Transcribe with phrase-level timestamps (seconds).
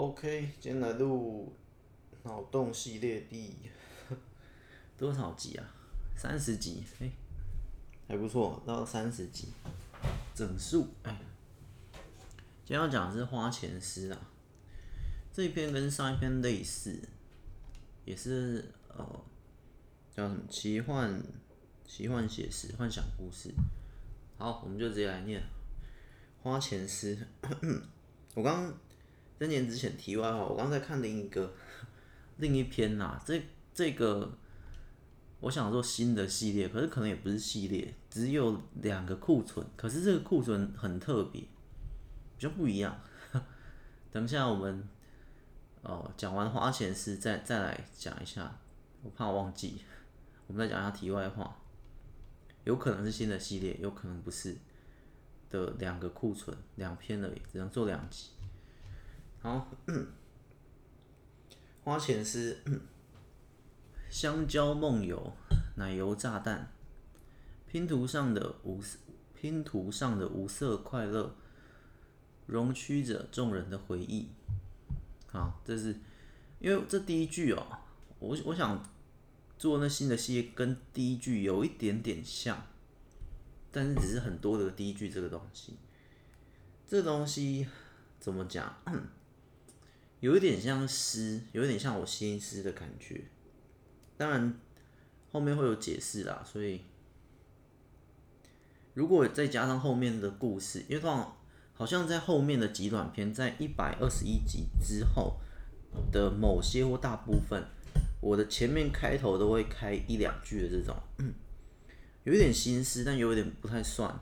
[0.00, 1.54] OK，今天来录
[2.22, 3.54] 脑洞系列第
[4.96, 5.74] 多少集啊？
[6.16, 7.12] 三十集，哎、欸，
[8.08, 9.48] 还不错，到三十集，
[10.34, 10.88] 整数。
[11.02, 11.20] 哎，
[12.64, 14.18] 今天要讲的是花钱师啊，
[15.34, 16.98] 这一篇跟上一篇类似，
[18.06, 19.04] 也是呃，
[20.16, 21.22] 叫什么奇幻、
[21.86, 23.52] 奇幻写实、幻想故事。
[24.38, 25.42] 好，我们就直接来念
[26.42, 27.18] 花钱师。
[28.34, 28.74] 我刚。
[29.40, 31.54] 三年之前，题外话，我刚才看另一个
[32.36, 34.30] 另一篇呐、这这个
[35.40, 41.48] 我想说新的系列，可是可能也不是系列，只有两个库存，可是这个库存很特别，比
[42.36, 43.00] 较不一样。
[44.12, 44.86] 等一下我们
[45.80, 48.60] 哦讲完花钱事再再来讲一下，
[49.02, 49.80] 我怕我忘记，
[50.48, 51.56] 我们再讲一下题外话，
[52.64, 54.54] 有可能是新的系列，有可能不是
[55.48, 58.26] 的两个库存两篇而已，只能做两集。
[59.42, 59.70] 好，
[61.82, 62.58] 花钱师，
[64.10, 65.32] 香蕉梦游，
[65.76, 66.70] 奶油炸弹，
[67.66, 68.82] 拼图上的无，
[69.34, 71.34] 拼图上的无色快乐，
[72.44, 74.28] 容躯着众人的回忆。
[75.28, 75.96] 好，这是
[76.58, 77.66] 因为这第一句哦，
[78.18, 78.84] 我我想
[79.56, 82.66] 做那新的系列，跟第一句有一点点像，
[83.72, 85.78] 但是只是很多的第一句这个东西，
[86.86, 87.66] 这东西
[88.18, 88.76] 怎么讲？
[90.20, 93.22] 有一点像诗，有一点像我心思的感觉。
[94.18, 94.60] 当然
[95.32, 96.82] 后面会有解释啦，所以
[98.92, 101.36] 如果再加上后面的故事，因为通常
[101.72, 105.40] 好像在后面的极短篇，在一百二十一集之后
[106.12, 107.64] 的某些或大部分，
[108.20, 110.94] 我的前面开头都会开一两句的这种，
[112.24, 114.20] 有一点心思，但有一点不太算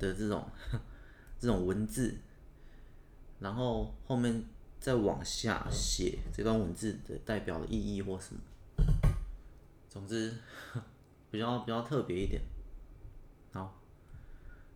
[0.00, 0.44] 的这种
[1.38, 2.16] 这种文字，
[3.38, 4.44] 然后后面。
[4.84, 8.40] 再往下写这段文字的代表的意义或什么，
[9.88, 10.30] 总之
[11.30, 12.42] 比较比较特别一点。
[13.50, 13.80] 好，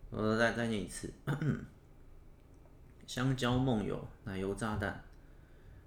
[0.09, 1.13] 我再再念一次：
[3.05, 5.03] 香蕉梦游，奶油炸弹。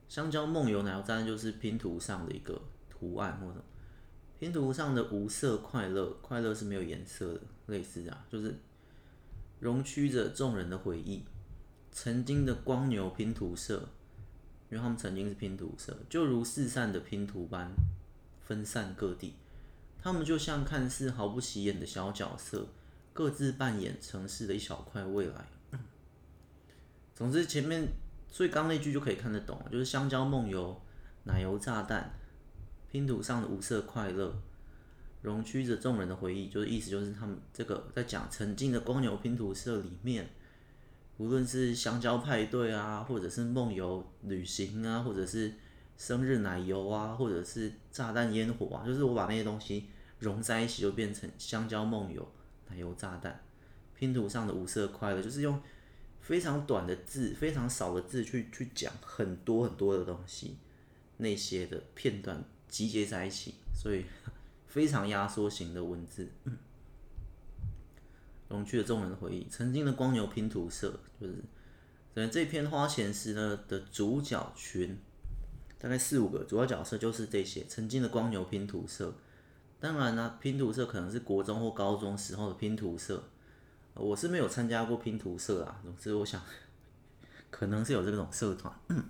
[0.08, 3.60] 香蕉梦游，奶油炸弹就是拼图上的一个图案或者
[4.38, 8.54] 拼图上的无色快乐，快乐是没有颜色的，类似啊，就是
[9.58, 11.24] 容躯着众人的回忆，
[11.90, 13.88] 曾经的光牛拼图社。
[14.72, 17.70] 因为他们曾经是拼图社，就如四散的拼图般
[18.40, 19.34] 分散各地。
[20.02, 22.66] 他们就像看似毫不起眼的小角色，
[23.12, 25.44] 各自扮演城市的一小块未来。
[27.14, 27.86] 总之，前面
[28.30, 30.80] 所以刚那句就可以看得懂，就是香蕉梦游、
[31.24, 32.10] 奶油炸弹、
[32.90, 34.34] 拼图上的无色快乐、
[35.20, 40.30] 容躯着众人的回忆，就是意思就是他们这个在讲曾经的光牛拼图社里面。
[41.18, 45.52] 无论是香蕉派对啊，或者是梦游旅行啊，或者是
[45.96, 49.86] 生日奶油啊，或者是炸弹烟火啊，就是我把那些东西
[50.18, 52.26] 融在一起，就变成香蕉梦游、
[52.68, 53.40] 奶油炸弹、
[53.94, 55.60] 拼图上的五色快乐，就是用
[56.20, 60.56] 非常短的字、非常少的字去去讲很多很多的东西，
[61.18, 64.04] 那些的片段集结在一起，所以
[64.66, 66.28] 非常压缩型的文字。
[68.52, 71.34] 融去了众人的回忆，曾经的光牛拼图社就是，
[72.14, 74.96] 所以这篇花钱时呢的主角群
[75.78, 79.12] 大概四五个主要角色就是这些曾经的光牛拼图社。
[79.80, 83.20] 当然呢、拼图社可能是国中或高中时候的拼图社，
[83.94, 85.80] 我是没有参加过拼图社啊。
[85.82, 86.40] 总之，我想
[87.50, 88.72] 可能是有这种社团。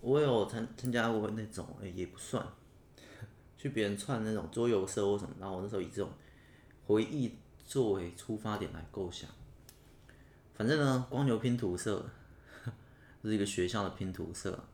[0.00, 2.46] 我有参参加过那种，哎、也不算，
[3.56, 6.10] 去别人串那种桌游社或什么，然后我那时候以这种
[6.84, 7.38] 回忆。
[7.70, 9.30] 作为出发点来构想，
[10.54, 12.04] 反正呢，光牛拼图社
[13.22, 14.64] 是一个学校的拼图社。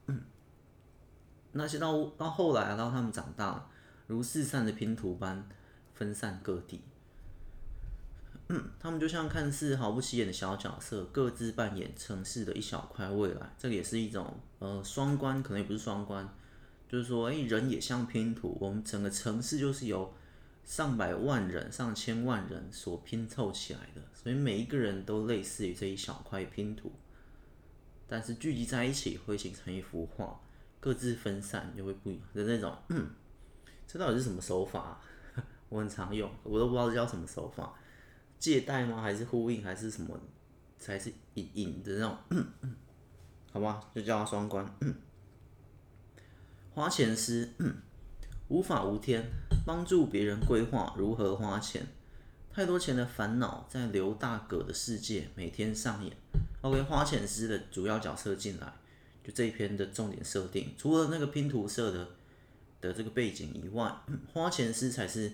[1.52, 3.68] 那些到到后来，到他们长大，
[4.06, 5.46] 如四散的拼图般
[5.92, 6.80] 分散各地。
[8.80, 13.54] 他们就像看似毫不起眼的小角色，各自扮演城市的一小块未来。
[13.58, 16.26] 这个也是一种呃双关，可能也不是双关，
[16.88, 20.14] 就是说，哎，人也像拼图，我们整个城市就是由。
[20.66, 26.92] 上百万人、上千万人所拼凑起来的，所以每一个人都类似于这一小块拼图，
[28.08, 30.40] 但是聚集在一起会形成一幅画，
[30.80, 32.76] 各自分散就会不一样的那种。
[33.86, 35.00] 这到底是什么手法？
[35.70, 37.72] 我很常用，我都不知道这叫什么手法，
[38.38, 39.00] 借代吗？
[39.00, 39.62] 还是呼应？
[39.62, 40.20] 还是什么？
[40.78, 42.46] 才是隐隐的那种？
[43.52, 44.68] 好吧，就叫它双关。
[46.74, 47.48] 花钱师，
[48.48, 49.24] 无法无天。
[49.64, 51.84] 帮助别人规划如何花钱，
[52.52, 56.16] 太多钱的烦恼在刘大哥的世界每天上演。
[56.60, 58.72] OK，花钱师的主要角色进来，
[59.24, 62.08] 就这一篇的重点设定，除了那个拼图社的
[62.80, 63.92] 的这个背景以外，
[64.32, 65.32] 花钱师才是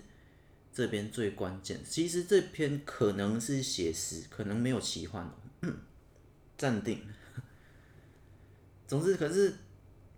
[0.73, 1.79] 这边最关键。
[1.87, 5.29] 其实这篇可能是写实，可能没有奇幻。
[6.57, 6.99] 暂定。
[8.87, 9.53] 总之，可是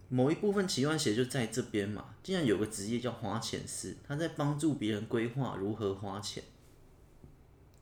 [0.09, 2.15] 某一部分奇幻写就在这边嘛。
[2.23, 6.43] 既然有个职业叫花钱师，他在帮助别人规划如何花钱。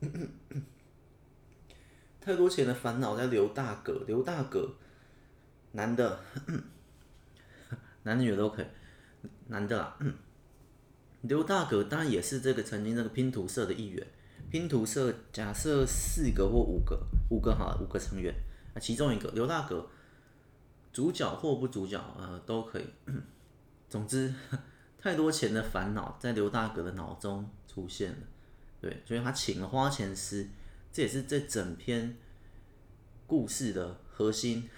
[2.19, 4.75] 太多钱的烦恼在刘大哥，刘大哥。
[5.73, 6.19] 男的，
[8.03, 8.65] 男的女的都可以，
[9.47, 9.97] 男的啦。
[11.21, 14.05] 刘大哥当然也是这个曾经这个拼图社的一员。
[14.51, 18.31] 拼图社假设四个或五个，五个好了，五个成员
[18.75, 19.89] 啊，其中一个刘大哥，
[20.94, 22.86] 主角或不主角呃都可以。
[23.90, 24.34] 总之，
[24.98, 28.18] 太多钱的烦恼在刘大哥的脑中出现了，
[28.80, 30.48] 对，所以他请了花钱师，
[30.92, 32.16] 这也是这整篇
[33.28, 34.69] 故事的核心。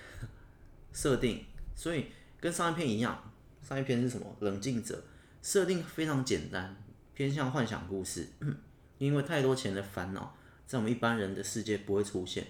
[0.92, 1.44] 设定，
[1.76, 2.08] 所以
[2.40, 4.34] 跟上一篇一样，上一篇是什么？
[4.40, 5.04] 冷静者
[5.42, 6.74] 设定非常简单，
[7.14, 8.30] 偏向幻想故事。
[8.98, 12.48] 因为太多钱的烦恼，在我们一般人的世界不会出现，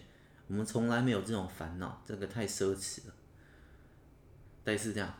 [0.48, 3.14] 我们从来没有这种烦恼，这个太奢侈了。
[4.66, 5.14] 类似这样，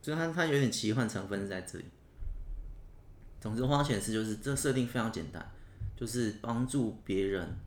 [0.00, 1.84] 所以它它有点奇幻成分在这里。
[3.40, 5.50] 总之，花钱师就是这设定非常简单，
[5.96, 7.58] 就是帮助别人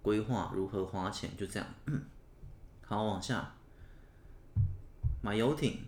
[0.00, 1.68] 规划如何花钱，就这样。
[2.86, 3.54] 好，往下。
[5.20, 5.84] 买游艇、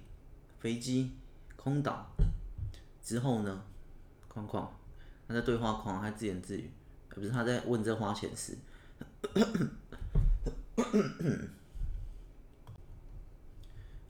[0.59, 1.13] 飞机、
[1.57, 2.11] 空岛
[3.03, 3.65] 之后呢？
[4.29, 4.71] 框框，
[5.29, 6.71] 他在对话框，他自言自语，
[7.09, 8.57] 不是他在问这花钱师。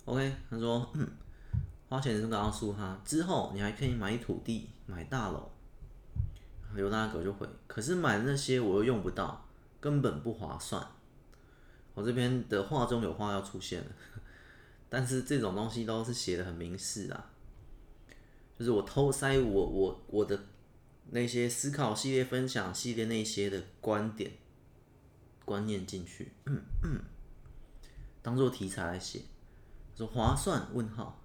[0.07, 0.91] OK，他说
[1.89, 5.51] 花钱是告诉他之后，你还可以买土地、买大楼。
[6.75, 9.49] 刘大哥就回，可是买那些我又用不到，
[9.81, 10.87] 根本不划算。
[11.95, 13.87] 我这边的话中有话要出现了。
[14.89, 17.31] 但是这种东西都是写的很明示啊，
[18.59, 20.39] 就是我偷塞我我我的
[21.11, 24.31] 那些思考系列分享系列那些的观点
[25.45, 26.33] 观念进去，
[28.23, 29.23] 当做题材来写，
[29.97, 30.69] 说划算？
[30.75, 31.23] 问号，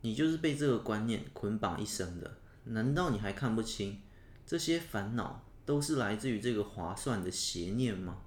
[0.00, 4.00] 你就是被这个观念捆绑一生的，难道你还看不清
[4.44, 8.22] 这些烦恼都是来自于这个划算的邪念吗？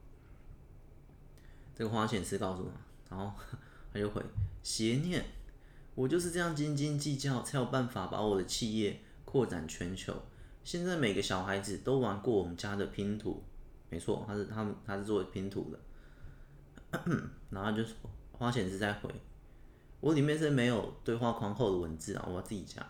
[1.75, 2.71] 这个花钱师告诉我，
[3.09, 3.33] 然后。
[3.95, 4.19] 他就回
[4.63, 5.23] 邪念，
[5.93, 10.11] 我就是这样斤斤计较，才有办法把我的企业扩展全球。
[10.63, 13.43] 现在每个小孩子都玩过我们家的拼图，
[13.91, 16.99] 没错，他是他们他是做拼图的。
[17.51, 17.83] 然后就
[18.33, 19.09] 花钱是在回，
[20.01, 22.85] 我里面是没有对话框后的文字啊，我自己加。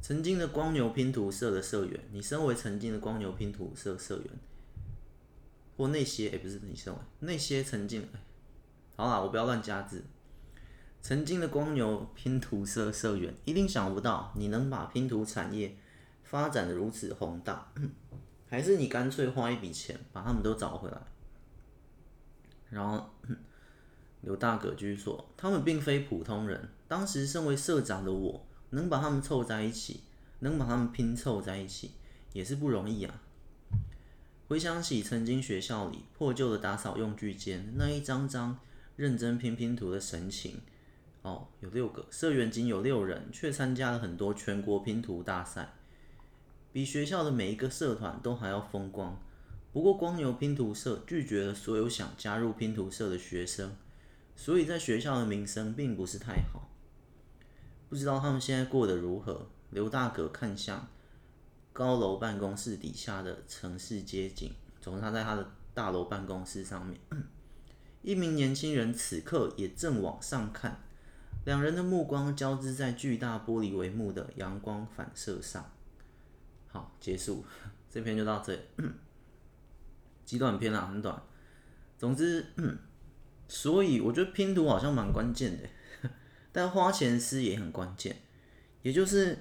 [0.00, 4.26] 曾经的光牛拼图社的社员，你身为曾经的光牛拼图社社员，
[5.76, 8.08] 或那些哎、欸、不是你身为那些曾经。
[8.94, 10.04] 好啦，我不要乱加字。
[11.02, 15.74] 曾经的光牛拼图社社员一定想不到，你能把拼图产业
[16.22, 17.72] 发展的如此宏大，
[18.48, 21.00] 还是你干脆花一笔钱把他们都找回来？
[22.68, 23.10] 然后
[24.22, 26.68] 刘大哥居所，他们并非普通人。
[26.86, 30.00] 当时身为社长的我，能把他们凑在一起，
[30.40, 31.92] 能把他们拼凑在一起，
[32.32, 33.22] 也是不容易啊。
[34.48, 38.58] 回想起曾经学校里破旧的打扫用具间，那一张张。
[38.96, 40.60] 认真拼拼图的神情，
[41.22, 45.72] 哦，有六个社员仅有六人，却参加了很多全国拼图大赛，
[46.70, 49.18] 比学校的每一个社团都还要风光。
[49.72, 53.74] 不过光牛拼图社拒绝了所有想加入拼图社的学生，
[54.40, 56.66] 所以在学校的名声并不是太好。
[57.90, 59.46] 不知道他们现在过得如何？
[59.68, 60.88] 刘大哥看向
[61.74, 66.98] 高楼办公室底下的城市街景，总之他在他的大楼办公室上面。
[68.00, 70.80] 一名年轻人此刻也正往上看，
[71.44, 75.70] 两人的目光交织在巨大玻璃帷幕的阳光反射上。
[76.68, 77.44] 好，结束，
[77.92, 78.62] 这篇就到这里。
[80.24, 81.22] 极短篇啊，很短。
[81.98, 82.46] 总之，
[83.50, 85.68] 所以我觉得拼图好像蛮关键的，
[86.52, 88.16] 但花钱师也很关键。
[88.82, 89.36] 也就是，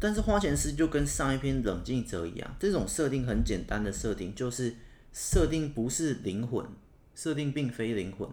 [0.00, 4.74] 但是花钱师就跟上一篇冷静者一样，这种设定很简单的设定，就是
[5.12, 6.66] 设定不是灵魂。
[7.12, 8.26] 设定并非灵魂，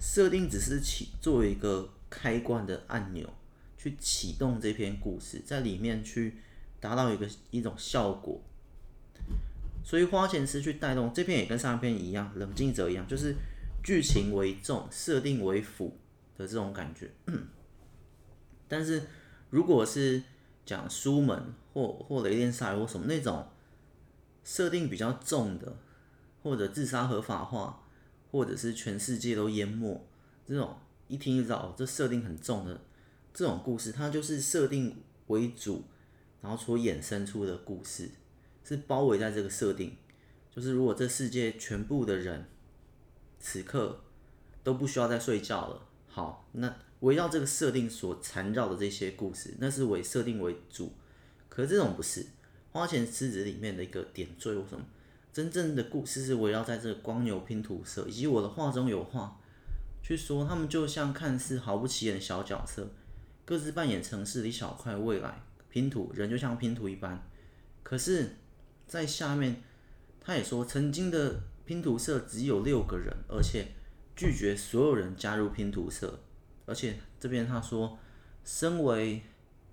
[0.00, 3.32] 设定只是起作为一个开关的按钮，
[3.78, 6.38] 去启动这篇故事，在里面去
[6.80, 8.40] 达到一个一种效果。
[9.84, 13.36] 所以花钱师去带动这篇也跟上一篇一样，冷静者一样，就是
[13.84, 15.96] 剧情为重，设定为辅
[16.36, 17.12] 的这种感觉。
[18.66, 19.02] 但是
[19.50, 20.20] 如果是
[20.66, 23.46] 讲书门或或雷电赛或什么那种
[24.42, 25.76] 设定比较重的，
[26.42, 27.82] 或者自杀合法化。
[28.32, 30.04] 或者是全世界都淹没
[30.44, 30.76] 这种，
[31.06, 32.80] 一听就知道哦，这设定很重的
[33.32, 35.84] 这种故事，它就是设定为主，
[36.42, 38.10] 然后所衍生出的故事
[38.64, 39.96] 是包围在这个设定，
[40.50, 42.44] 就是如果这世界全部的人
[43.46, 44.00] 此刻
[44.62, 50.90] 都不需要再睡觉了，好，那围绕这个设定所缠绕的这些故事，那是为设定为主。
[51.50, 52.24] 可是这种不是
[52.72, 54.82] 花钱狮子里面的一个点缀或什么，
[55.30, 59.38] 真正的故事是围绕在这个光牛拼图社以及我的画中有画
[60.02, 62.88] 去说，他们就像看似毫不起眼的小角色，
[63.44, 67.22] 各自扮演城市的一小块未来拼图，人就像拼图一般。
[67.82, 68.36] 可是，
[68.86, 69.62] 在下面
[70.18, 73.68] 他也说，曾经的拼图社只有六个人，而且
[74.14, 76.20] 拒绝所有人加入拼图社，
[76.66, 77.98] 而且这边他说，
[78.44, 79.22] 身为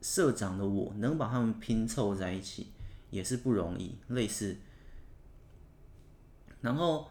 [0.01, 2.71] 社长的我能把他们拼凑在一起
[3.10, 4.57] 也是不容易，类似，
[6.62, 7.10] 然后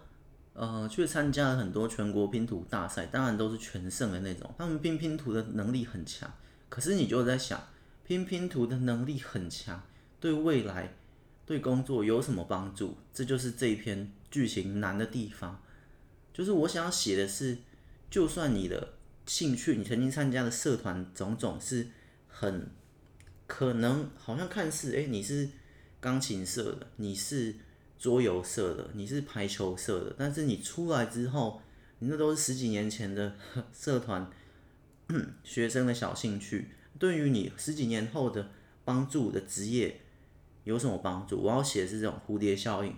[0.54, 4.52] 呃去参加了很多全国拼图大赛，当然都是全胜的那种。
[4.58, 6.32] 他们拼拼图的能力很强，
[6.68, 7.62] 可是你就在想，
[8.02, 9.82] 拼拼图的能力很强，
[10.18, 10.96] 对未来
[11.44, 12.96] 对工作有什么帮助？
[13.12, 15.62] 这就是这一篇剧情难的地方。
[16.32, 17.58] 就是我想要写的是，
[18.10, 18.94] 就算你的
[19.26, 21.88] 兴趣，你曾经参加的社团种种是
[22.28, 22.70] 很。
[23.46, 25.48] 可能好像看似哎，你是
[26.00, 27.56] 钢琴社的，你是
[27.98, 31.60] 桌游社的，你是排球社的，但是你出来之后，
[31.98, 33.34] 你那都是十几年前的
[33.74, 34.30] 社团，
[35.42, 38.50] 学生的小兴趣，对于你十几年后的
[38.84, 40.00] 帮助的职业
[40.62, 41.40] 有什么帮助？
[41.42, 42.94] 我要写的是这种蝴蝶效应，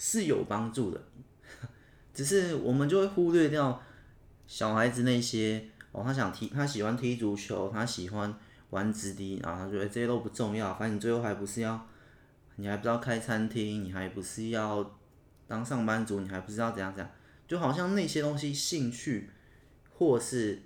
[0.00, 1.02] 是有帮助的，
[2.14, 3.82] 只是我们就会忽略掉
[4.46, 8.34] 小孩子那些哦，他想踢，他喜欢踢足球，他喜欢。
[8.70, 11.88] 玩直笛，然后他觉得这些都不重要，反正你最后还不是要，
[12.54, 14.96] 你还不是要开餐厅，你还不是要
[15.48, 17.12] 当上班族，你还不是要怎样怎样，
[17.48, 19.28] 就好像那些东西兴趣，
[19.92, 20.62] 或是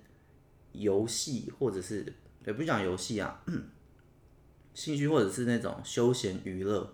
[0.73, 2.13] 游戏，或者是
[2.45, 3.43] 也不讲游戏啊，
[4.75, 6.93] 兴趣或者是那种休闲娱乐，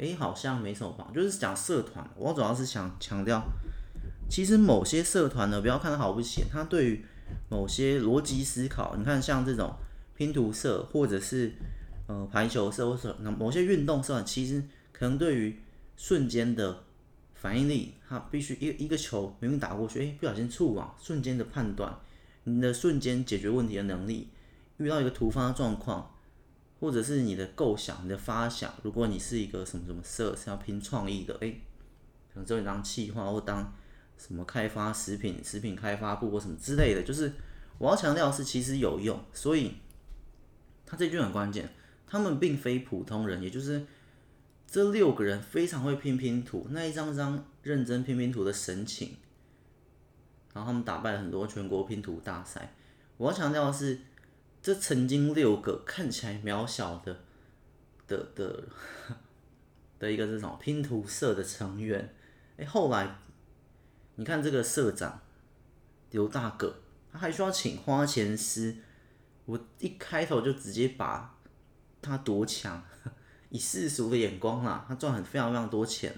[0.00, 3.42] 诶，好像没什么帮，就是讲社团，我主要是想强调，
[4.28, 7.04] 其实某些社团呢，不要看它好不起，它对于
[7.48, 9.74] 某些逻辑思考，你看像这种。
[10.16, 11.50] 拼图社，或者是
[12.06, 15.58] 呃排球社，或者那某些运动社，其实可能对于
[15.96, 16.84] 瞬间的
[17.34, 21.98] 反应力，它必须一一个球明明打过去，哎，不小心触网，瞬间的判断，
[22.44, 24.28] 你的瞬间解决问题的能力，
[24.76, 26.09] 遇到一个突发状况，
[26.80, 31.50] 或者是你的构想、你的发想，如果你是一个什么什么社是要拼创意的，哎，
[32.32, 33.72] 可能只有你当企划或当
[34.18, 37.32] 什么开发食品、食品开发部或什么之类的，就是
[37.78, 39.74] 我要强调是，其实有用，所以。
[40.86, 41.72] 他这句很关键，
[42.04, 43.86] 他们并非普通人，也就是
[44.66, 49.14] 这六个人非常会拼拼图，那一张张认真拼拼图的神情，
[50.52, 52.74] 然后他们打败了很多全国拼图大赛。
[53.18, 54.00] 我要强调的是，
[54.62, 57.20] 这曾经六个看起来渺小的
[58.06, 58.64] 的的
[59.98, 62.14] 的一个这种拼图社的成员，
[62.56, 63.18] 哎，后来
[64.16, 65.20] 你看这个社长
[66.10, 66.74] 刘大个，
[67.12, 68.76] 他还需要请花钱师。
[69.46, 71.36] 我一开头就直接把
[72.00, 72.84] 他多强，
[73.50, 76.14] 以世俗的眼光啊，他赚很非常非常多钱，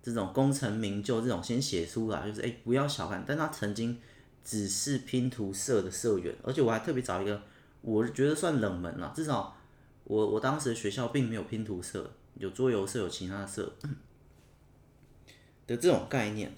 [0.00, 4.00] 这种功成名就，这种先写出来就是哎、不要小看，但他曾经
[4.44, 7.42] 只是拼图社的社员，而且我还特别找一个，
[7.80, 9.56] 我觉得算冷门了，至少
[10.04, 13.74] 我我当时学校并没有拼图社，有桌游社，有其他社
[15.66, 16.54] 的这种概念，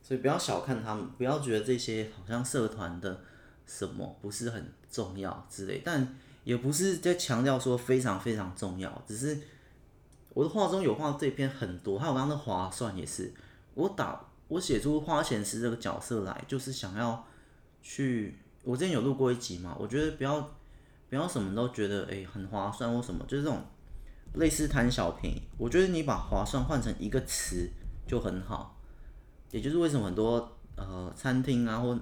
[0.00, 3.20] 所以不要小看他们，不要觉得这些好像社团的。
[3.68, 6.14] 什么不是很重要之类，但
[6.44, 9.36] 也不是在强调说非常非常重要，只是
[10.34, 13.34] 我的画中有画这篇很多，还有刚刚的划算也是，
[13.74, 17.26] 我打我写出花钱师这个角色来，就是想要
[17.82, 20.40] 去，我之前有录过一集嘛，我觉得不要
[21.08, 23.60] 不要什么都觉得诶、很划算或什么，就是这种
[24.34, 27.68] 类似贪小便宜，我觉得你把划算换成一个词
[28.06, 28.80] 就很好，
[29.50, 31.98] 也就是为什么很多呃餐厅啊或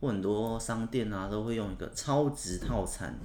[0.00, 3.18] 或很多商店啊都会用一个超值套餐，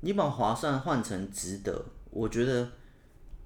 [0.00, 2.70] 你把划算换成值得，我觉得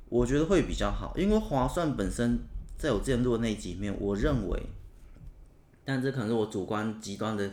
[0.09, 2.38] 我觉得会比较好，因为划算本身
[2.81, 4.61] 在我之前录的那几面，我认为，
[5.85, 7.53] 但这可能是我主观极端的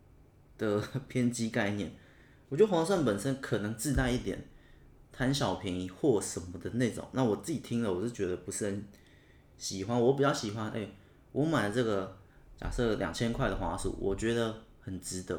[0.58, 1.90] 的偏激概念，
[2.48, 4.46] 我觉得划算本身可能自带一点
[5.10, 8.84] 贪小便宜或什么的那种，那我自己听了我是觉得不是很
[9.56, 10.88] 喜欢，我比较喜欢，哎、
[11.32, 12.16] 我买了这个。
[12.58, 15.38] 假设两千块的滑鼠，我觉得很值得。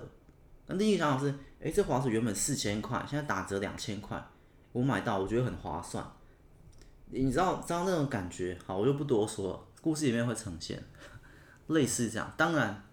[0.68, 4.24] 那另一个想法是，哎，这滑鼠原本四千块，现在打折两千块，
[4.72, 6.08] 我买到，我觉得很划算。
[7.10, 8.58] 你知道，知道那种感觉？
[8.66, 9.60] 好，我就不多说了。
[9.82, 10.84] 故事里面会呈现
[11.68, 12.34] 类似这样。
[12.36, 12.84] 当然，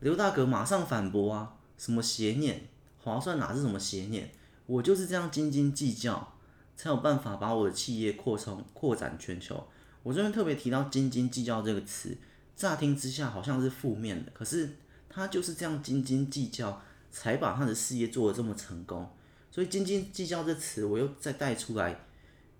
[0.00, 2.68] 刘大哥马上反驳啊，什么邪念？
[3.02, 4.30] 划算哪是什么邪念？
[4.66, 6.34] 我就是这样斤斤计较，
[6.76, 9.66] 才有办法把我的企业扩充、扩展全球。
[10.04, 12.16] 我这边特别提到“斤斤计较”这个词，
[12.54, 14.76] 乍听之下好像是负面的，可是
[15.08, 19.10] 他就是这样斤斤计较，才把他的事业做得这么成功。
[19.50, 21.98] 所以“斤斤计较”这词，我又再带出来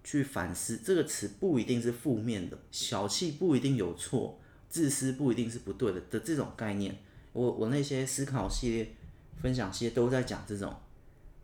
[0.02, 4.38] 去反思，这个词不一定是负面的，小气不一定有错，
[4.68, 6.98] 自私不一定是不对的的这种概念。
[7.32, 8.94] 我我那些思考系列、
[9.40, 10.74] 分享系列都在讲这种，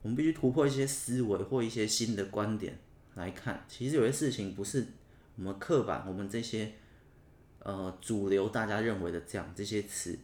[0.03, 2.79] 我们必须突破一些思维或一些新的观点
[3.15, 4.87] 来看，其实有些事情不是
[5.37, 6.73] 我们刻板，我们这些
[7.61, 10.19] 呃主流大家认为的这样这些词，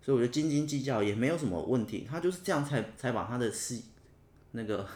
[0.00, 3.80] 所以我觉得斤斤计较也没有什么问题，他就是这样才才把他的事
[4.52, 4.88] 那个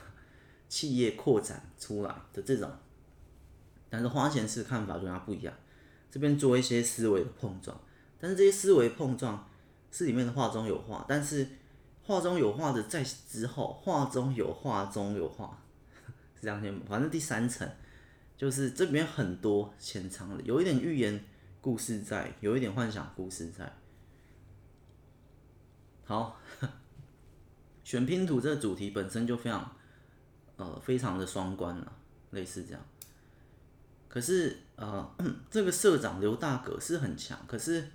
[0.69, 2.71] 企业扩展出来的这种，
[3.89, 5.55] 但是花钱式看法跟他不一样，
[6.11, 7.81] 这边做一些思维的碰撞，
[8.19, 9.49] 但是这些思维碰撞
[9.91, 11.49] 是里面的话中有话，但是。
[12.01, 15.63] 话中有话的在之后，话中有话中有话，
[16.35, 16.75] 是这样子。
[16.89, 17.71] 反正第三层
[18.35, 21.23] 就是这边很多潜藏的，有一点寓言
[21.61, 23.71] 故事在，有一点幻想故事在。
[26.07, 26.41] 好，
[27.85, 29.77] 选拼图这个主题本身就非常
[30.59, 31.93] 呃非常的双关了，
[32.33, 32.83] 类似这样。
[34.07, 35.11] 可是呃，
[35.50, 37.88] 这个社长刘大哥是很强，可是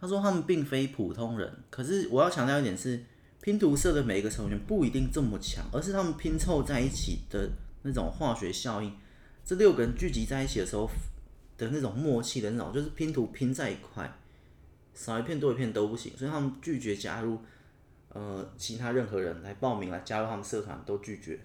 [0.00, 1.62] 他说他们并非普通人。
[1.70, 3.04] 可是我要强调一点是。
[3.44, 7.50] 拼图社的每一个成员不一定这么强，而是他们拼凑在一起的
[7.82, 8.96] 那种化学效应。
[9.44, 10.88] 这六个人聚集在一起的时候
[11.58, 14.16] 的那种默契的那种，就是拼图拼在一块，
[14.94, 16.16] 少一片多一片都不行。
[16.16, 17.40] 所以他们拒绝加入
[18.10, 21.40] 呃其他任何人来报名来加入他们社团，都拒绝，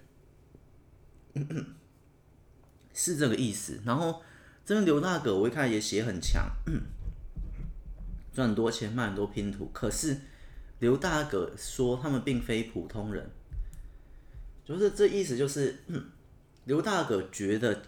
[2.93, 3.79] 是这个意思。
[3.85, 4.21] 然后
[4.65, 6.45] 这边刘大哥我一看也写很强，
[8.33, 10.17] 赚很多钱卖很多拼图，可是。
[10.79, 13.27] 刘大哥说他们并非普通人，
[14.63, 15.75] 就是这意思，就是
[16.65, 17.81] 刘大哥觉得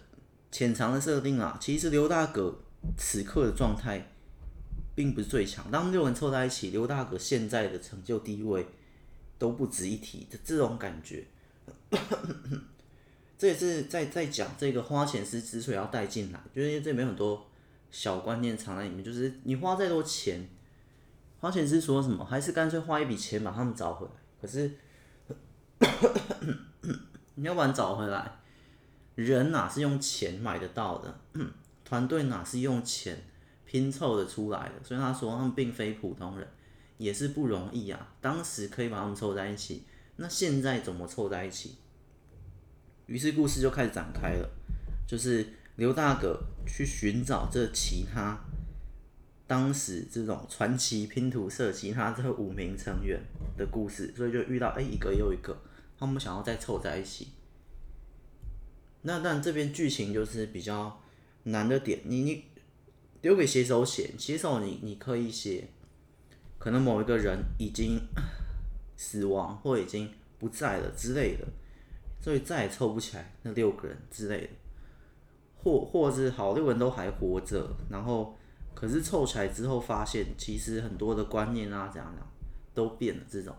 [0.50, 2.52] 潜藏的设定啊，其实刘大哥
[2.98, 4.10] 此刻的状态
[4.96, 5.70] 并不是最强。
[5.70, 8.66] 当六人凑在一起，刘大哥现在的成就地位
[9.38, 11.24] 都不值一提的这种感觉，
[13.40, 17.42] 这也是在在讲这个花钱是之所以要带进来，就是因为这里面很多
[17.90, 20.46] 小观念藏在里面，就是你花再多钱。
[21.38, 22.22] 花钱是说什么？
[22.22, 24.12] 还是干脆花一笔钱把他们找回来？
[24.42, 24.70] 可是，
[27.36, 28.30] 你要不然找回来，
[29.14, 31.18] 人哪是用钱买得到的？
[31.82, 33.24] 团队哪是用钱
[33.64, 34.74] 拼凑的出来的？
[34.84, 36.46] 所以他说他们并非普通人，
[36.98, 38.08] 也是不容易啊。
[38.20, 39.84] 当时可以把他们凑在一起，
[40.16, 41.76] 那现在怎么凑在一起？
[43.10, 44.48] 于是故事就开始展开了，
[45.04, 45.44] 就是
[45.74, 48.38] 刘大哥去寻找这其他。
[49.48, 53.20] 当时这种传奇拼图社其他这五名成员
[53.58, 55.60] 的故事，所以就遇到哎、一个又一个，
[55.98, 57.32] 他们想要再凑在一起。
[59.02, 61.02] 那但这边剧情就是比较
[61.42, 62.44] 难的点，你你
[63.20, 65.66] 丢给写手写，写手你你可以写，
[66.60, 67.98] 可能某一个人已经
[68.96, 71.44] 死亡或已经不在了之类的，
[72.20, 74.48] 所以再也凑不起来那六个人之类的，
[75.56, 78.36] 或或是好六个人都还活着，然后。
[78.72, 82.32] 可是凑起来之后，发现其实很多的观念啊，怎样怎样
[82.72, 83.22] 都变了。
[83.28, 83.54] 这种，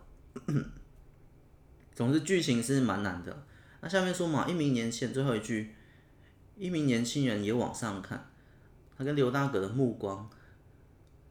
[1.93, 3.45] 总之剧情是蛮难的。
[3.81, 5.75] 那下面说嘛，一名年轻人最后一句，
[6.55, 8.31] 一名年轻人也往上看，
[8.97, 10.27] 他跟刘大哥的目光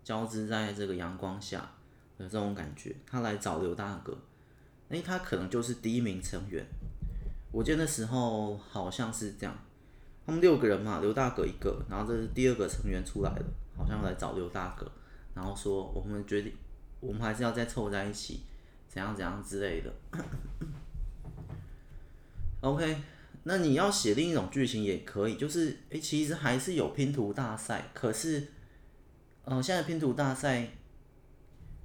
[0.04, 1.72] 交织在这个阳光下，
[2.18, 2.94] 有这种感觉。
[3.06, 4.16] 他来找刘大哥，
[4.90, 6.64] 诶，他可能就是第一名成员。
[7.52, 9.56] 我记得那时候好像是这样，
[10.24, 13.44] 他们六个人嘛，刘大哥一个，然后这是第二个成员出来了。
[13.76, 14.86] 好像来找刘大哥，
[15.32, 16.52] 然后说我们决定，
[17.00, 18.40] 我们还是要再凑在一起，
[18.86, 19.90] 怎样怎样之类的。
[22.60, 22.98] OK，
[23.44, 28.48] 那你要写另一种剧情也可以，就是哎、其实还是有拼图大赛，可是，
[29.44, 30.68] 呃，现在拼图大赛，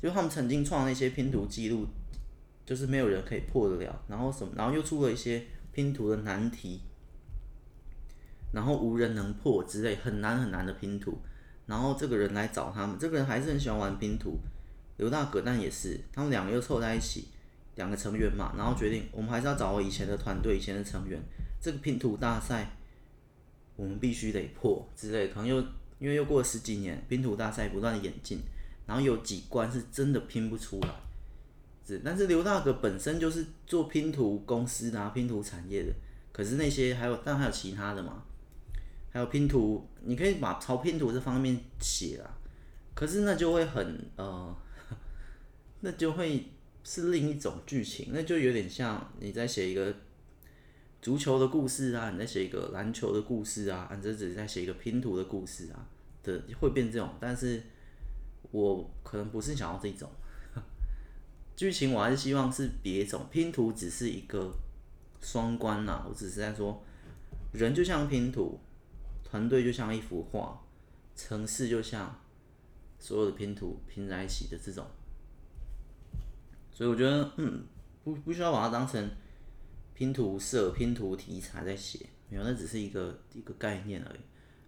[0.04, 1.88] 就他们曾经创那些拼图记录，
[2.66, 5.46] 就是没有人可以破得了，然后什么，然后又出了一些
[5.76, 6.80] 拼图的难题，
[8.54, 11.18] 然后无人能破之类很难很难的拼图。
[11.66, 14.40] 然后这个人来找他们，这个人还是很喜欢玩拼图，
[14.96, 17.28] 刘大哥但也是，他们两个又凑在一起，
[17.76, 21.22] 两个成员嘛，然后决定我们还是要找我以前的团队，以前的成员，
[21.60, 22.78] 这个拼图大赛
[23.76, 25.58] 我们必须得破之类，可能又
[26.00, 28.40] 因为又过了十几年，拼图大赛不断的演进，
[28.88, 30.90] 然后有几关是真的拼不出来，
[31.86, 35.94] 是，但是刘大哥本身就是做拼图公司的啊，拼图产业的，
[36.32, 38.24] 可是那些还有，但还有其他的嘛。
[39.12, 42.38] 还有拼图，你可以把朝拼图这方面写啊，
[42.94, 44.54] 可是那就会很呃，
[45.80, 46.52] 那就会
[46.84, 49.96] 是另一种剧情，那就有点像你在写一个
[51.02, 55.88] 足球的故事啊，你在写一个篮球的故事啊，你这只是在写一个拼图的故事啊
[56.22, 57.64] 的，会变这种，但是
[58.52, 60.10] 我可能不是想要这种。
[61.56, 64.54] 剧情我还是希望是别种，拼图只是一个
[65.22, 66.06] 双关呐。
[66.08, 66.84] 我只是在说，
[67.54, 68.60] 人就像拼图，
[69.24, 70.62] 团队就像一幅画，
[71.16, 72.20] 城市就像
[73.00, 74.86] 所有的拼图拼在一起的这种。
[76.72, 77.64] 所以我觉得，嗯，
[78.04, 79.10] 不不需要把它当成
[79.94, 84.20] 拼图社、拼图题材在写，没有，那只是一个一个概念而已。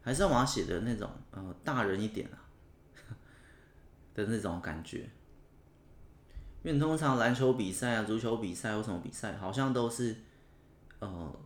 [0.01, 2.47] 还是要把它写的那种，呃，大人一点啊
[4.15, 5.09] 的那种感觉。
[6.63, 10.13] 因为通常篮球比赛啊、足球比赛或什么比赛，好像都是
[10.99, 11.39] 呃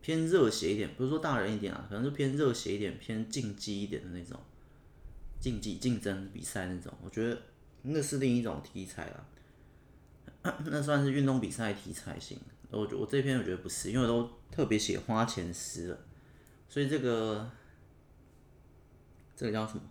[0.00, 4.40] 偏热血一点，不是说大人一点啊，可能是偏热血一点、偏竞技一点的那种
[5.38, 6.90] 竞技竞争比赛那种。
[7.02, 7.38] 我觉得
[7.82, 12.38] 那是另一种题材啦，那算是运动比赛题材型。
[12.70, 15.98] 我我这篇我觉得不是，因为我都特别写花钱诗了，
[16.68, 17.50] 所以这个
[19.34, 19.82] 这个叫什么？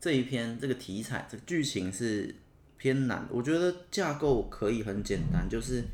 [0.00, 2.36] 这一篇这个题材这个剧情是。
[2.82, 5.84] 偏难，我觉得架构可以很简单，就是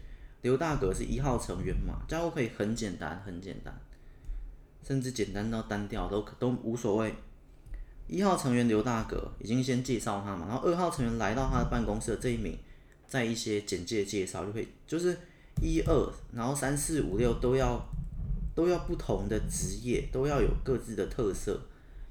[0.40, 3.78] 刘大哥是一号成员嘛，架构可以很简单，很简单，
[4.82, 7.14] 甚至简单到单调都都无所谓。
[8.06, 12.58] 一号成员刘大哥已经先介绍他嘛，然后二号成员来到他的办公室的这一名，
[13.06, 15.14] 在一些简介介绍就可以，就是
[15.60, 17.86] 一二，然后三四五六都要
[18.54, 21.60] 都要不同的职业，都要有各自的特色。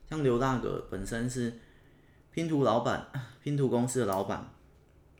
[0.08, 1.52] 像刘大哥本身是
[2.32, 3.08] 拼图老板，
[3.42, 4.48] 拼图公司的老板。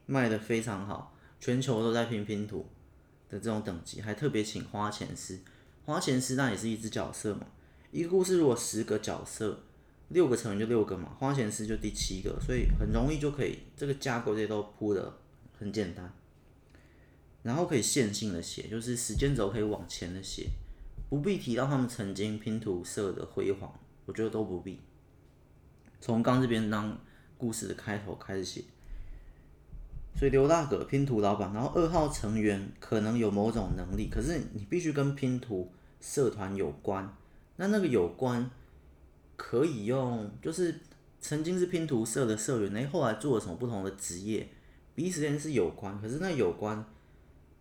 [0.08, 2.66] 卖的非常好，全球都在拼拼图
[3.30, 5.38] 的这种等级，还特别请花钱师。
[5.86, 7.46] 花钱师那也是一只角色嘛，
[7.92, 9.60] 一个故事如果十个角色，
[10.08, 15.18] 六个成员就六个嘛，花钱师就第七个，所以很容易就可以这个架构这些都铺的
[15.60, 16.14] 很简单，
[17.44, 20.48] 然后可以线性的写，就是时间轴可以往前的写，
[21.10, 24.80] 不必提到他们曾经拼图社的辉煌，我觉得都不必。
[26.00, 26.98] 从刚这边当
[27.38, 28.64] 故事的开头开始写。
[30.18, 37.08] 所以刘大哥拼图老板，然后二号成员可能有某种能力，可是你必须跟拼图社团有关。
[37.58, 38.50] 那那个有关
[39.36, 40.74] 可以用，就是
[41.22, 44.48] 曾经是拼图社的社员，诶，后来做了什么不同的职业，
[44.96, 46.02] 彼此间是有关。
[46.02, 46.84] 可是那有关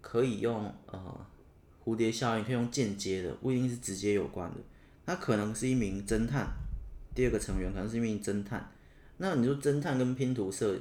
[0.01, 1.27] 可以用呃
[1.85, 4.57] 蝴蝶效应，可以用间接的，不一定是直接有关的。
[5.05, 6.49] 他可能是一名侦探，
[7.15, 8.73] 第二个成员可能是一名侦探。
[9.19, 10.75] 那你说侦探跟拼图社？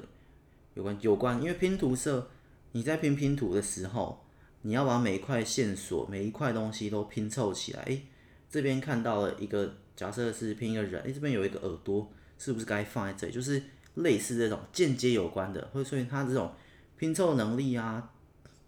[0.75, 2.27] 有关有关，因为拼图社，
[2.73, 4.25] 你在拼拼图的时候，
[4.61, 7.81] 你要把每一块线索、每一块东西都拼凑起来。
[7.83, 8.03] 诶，
[8.49, 13.33] 这边看到了一个假设是拼一个人，诶，这边有一个耳朵，是不是该放在这里？
[13.33, 16.51] 就是类似这种间接有关的，会所以它这种
[16.97, 18.11] 拼凑能力啊，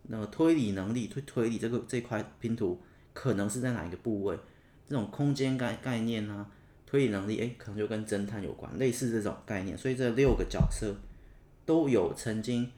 [0.03, 2.81] 那个推理能力推推理这个这块拼图
[3.13, 4.39] 可能是在哪一个部位？
[4.87, 6.49] 这种空间概概念啊，
[6.85, 9.77] 推理能力，诶，可能就跟侦探有关，类似这种概念。
[9.77, 10.95] 所以这六个角色。
[11.67, 12.71] 都有曾经，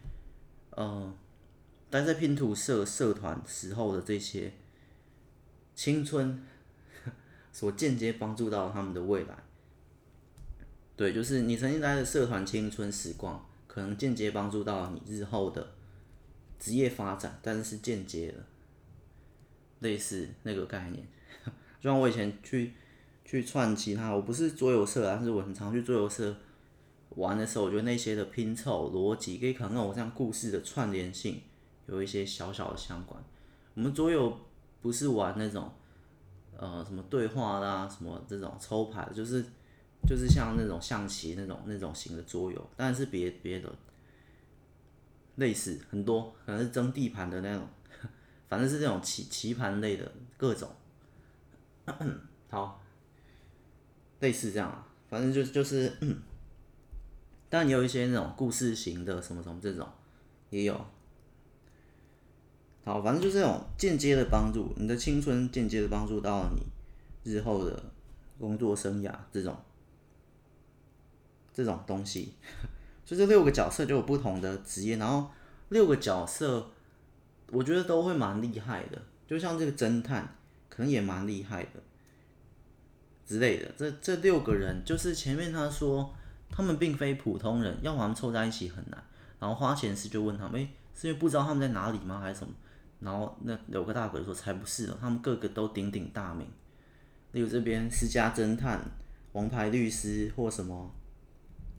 [0.71, 1.13] 呃，
[1.91, 4.51] 待在拼图社社团时候的这些
[5.75, 6.43] 青春，
[7.53, 9.43] 所间接帮助到他们的未来。
[10.97, 15.75] 对，就是你曾经待的社团青春时光，可能间接帮助到你日后的
[16.59, 18.43] 职业发展，但是是间接的，
[19.81, 21.07] 类似那个概念。
[21.79, 22.73] 就像我以前去
[23.23, 26.35] 去串其他，我不是桌游社，但是我很常去桌游社。
[27.19, 31.41] 玩的时候，我觉得那些的拼凑逻辑，可以可能跟我这样故事的串联性
[31.85, 33.21] 有一些小小的相关。
[33.73, 34.37] 我们桌游
[34.81, 35.69] 不是玩那种，
[36.55, 39.43] 呃，什么对话啦，什么这种抽牌，就是
[40.07, 43.69] 就是像那种象棋那种那种型的桌游，但是别别的
[45.35, 47.67] 类似很多，可能是争地盘的那种，
[48.47, 50.69] 反正是这种棋棋盘类的各种。
[52.49, 52.81] 好，
[54.21, 55.91] 类似这样，反正就就是。
[57.51, 59.87] 但也有一些那种故事型的什么什么这种，
[60.51, 60.85] 也有。
[62.85, 66.61] 好，反正就是这种间接的帮助，你的青春间接的帮助到你
[67.23, 67.83] 日后的
[68.39, 69.57] 工作生涯这种
[71.51, 72.33] 这种东西。
[73.03, 75.31] 就这六个角色就有不同的职业，然后
[75.69, 76.69] 六个角色
[77.51, 80.35] 我觉得都会蛮厉害的，就像这个侦探
[80.69, 81.81] 可能也蛮厉害的
[83.25, 83.71] 之类的。
[83.75, 86.13] 这这六个人就是前面他说。
[86.49, 89.03] 他们并非普通人，要把他们凑在一起很难。
[89.39, 92.19] 然后花钱时就问他们：“诶，是因为不知道他们在哪里吗？
[92.19, 92.53] 还是什么？”
[92.99, 96.45] 然后那有个大鬼说：“才不是的，他们个个都鼎鼎大名，
[97.31, 98.81] 例如这边私家侦探、
[99.31, 100.93] 王牌律师或什么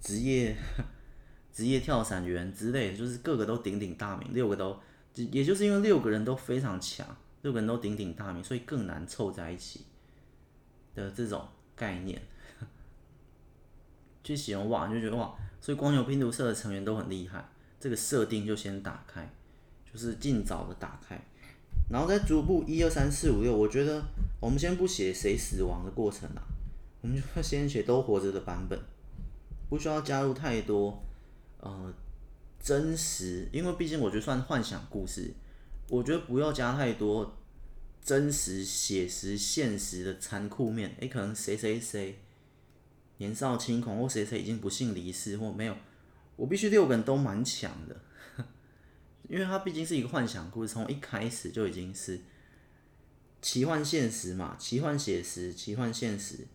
[0.00, 0.56] 职业
[1.52, 4.80] 职业跳伞员之类，就是个个都鼎鼎大名，六个都，
[5.14, 7.06] 也就是因为六个人都非常强，
[7.42, 9.85] 六个人都鼎鼎大名，所以更难凑在一起
[10.94, 12.22] 的这种概念。
[14.22, 17.48] 去形容哇，就觉得哇，所以光有拼图社的成员都很厉害。
[17.78, 19.26] 这个设定就先打开，
[19.90, 21.18] 就是尽早的打开，
[21.90, 23.56] 然后再逐步一二三四五六。
[23.56, 24.04] 我觉得
[24.38, 26.42] 我们先不写谁死亡的过程啦，
[27.00, 28.78] 我们就先写都活着的版本，
[29.70, 31.02] 不需要加入太多
[31.61, 31.90] 呃
[32.62, 35.33] 真实，因为毕竟我觉得算幻想故事，
[35.88, 37.35] 我觉得不要加太多
[38.04, 40.94] 真实、写实、现实的残酷面。
[41.00, 42.18] 诶，可能谁谁谁。
[43.20, 45.76] 年少轻狂，或谁谁已经不幸离世，或没有，
[46.37, 47.94] 我必须六个人都蛮强的，
[49.28, 52.18] 因为它毕竟是一个幻想故事，从一开始就已经是
[53.42, 56.46] 奇幻现实嘛，奇幻写实，奇幻现实，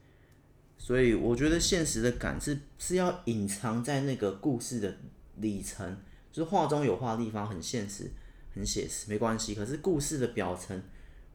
[0.80, 4.98] 所以我觉得现实的感是是要隐藏在那个故事的
[5.36, 5.96] 里层，
[6.32, 8.10] 就是画中有画的地方很现实，
[8.56, 10.82] 很写实，没关系，可是故事的表层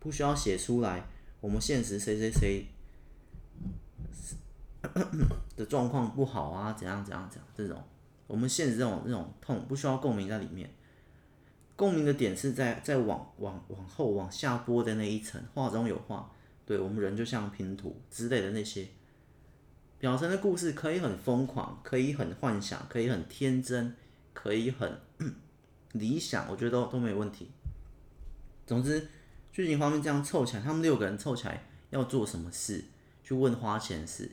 [0.00, 1.06] 不需要写出来，
[1.40, 2.66] 我们现实谁谁谁。
[5.56, 7.82] 的状况不好啊，怎样怎样怎样，这种
[8.26, 10.70] 我们现实这种这种痛不需要共鸣在里面，
[11.76, 16.30] 共鸣的点是在在往往往后往下播的那一层，画中有画，
[16.64, 18.88] 对我们人就像拼图之类的那些，
[19.98, 23.94] 表层的故事可以很疯狂，可以很幻想，可以很天真，
[24.32, 24.98] 可以很
[25.92, 27.50] 理想，我觉得都都没问题。
[28.66, 29.08] 总之
[29.52, 32.84] 剧情方面这样凑起来，他们六个人凑起来要做什么事？
[33.22, 34.30] 去问花钱事。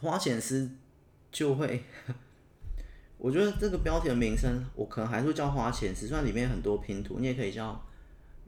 [0.00, 0.66] 花钱师
[1.30, 1.84] 就会，
[3.18, 6.06] 我觉得这个标题的名称，我可能还是叫花钱师。
[6.06, 7.78] 虽然里面很多拼图，你也可以叫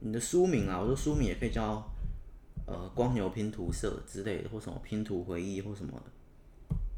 [0.01, 1.87] 你的书名啊，我说书名也可以叫
[2.67, 6.03] 呃光牛拼图社之类的，或什么拼图回忆或什么，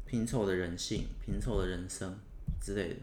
[0.05, 2.17] 拼凑的人性、拼凑的人生
[2.61, 3.01] 之类的，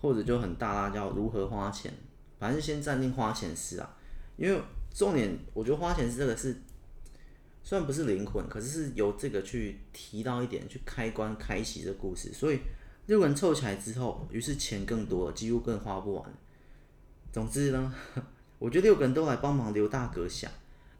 [0.00, 1.92] 或者就很大啦，叫如何花钱，
[2.38, 3.96] 反正先暂定花钱师啊，
[4.36, 4.62] 因为
[4.94, 6.56] 重点，我觉得花钱师这个是。
[7.66, 12.30] 虽然不是灵魂，可是是由这个去提到一点，去开关开启这故事。
[12.30, 12.60] 所以
[13.06, 16.34] 六个人凑起来之后，于是钱更多了，几乎更花不完。
[17.32, 17.94] 总之呢，
[18.60, 20.50] 我觉得六个人都来帮忙刘大哥想，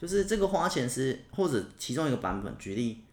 [0.00, 3.04] 就是这个花钱是或者其中一个版本举例，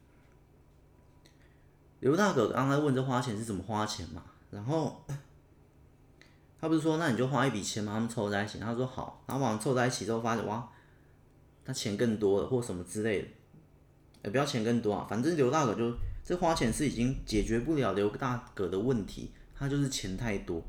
[1.99, 5.05] 刘大哥刚才问这花钱是怎么花钱嘛，然后
[6.61, 10.71] 他不是说那你就花一笔钱嘛，他们凑在一起，他说好，然后把他们凑在一起之后发现哇，
[11.65, 13.27] 他钱更多了或什么之类的。
[14.23, 20.63] 也不要钱更多啊，反正刘大哥就这花钱是已经解决不了刘大哥的问题，他就是钱太多，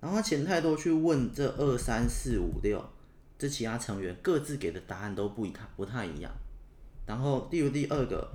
[0.00, 2.84] 然后他钱太多去问这二三四五六
[3.38, 6.32] 这其他成员各自给的答案都不一看不太一样，
[7.06, 8.28] 然后例如第二个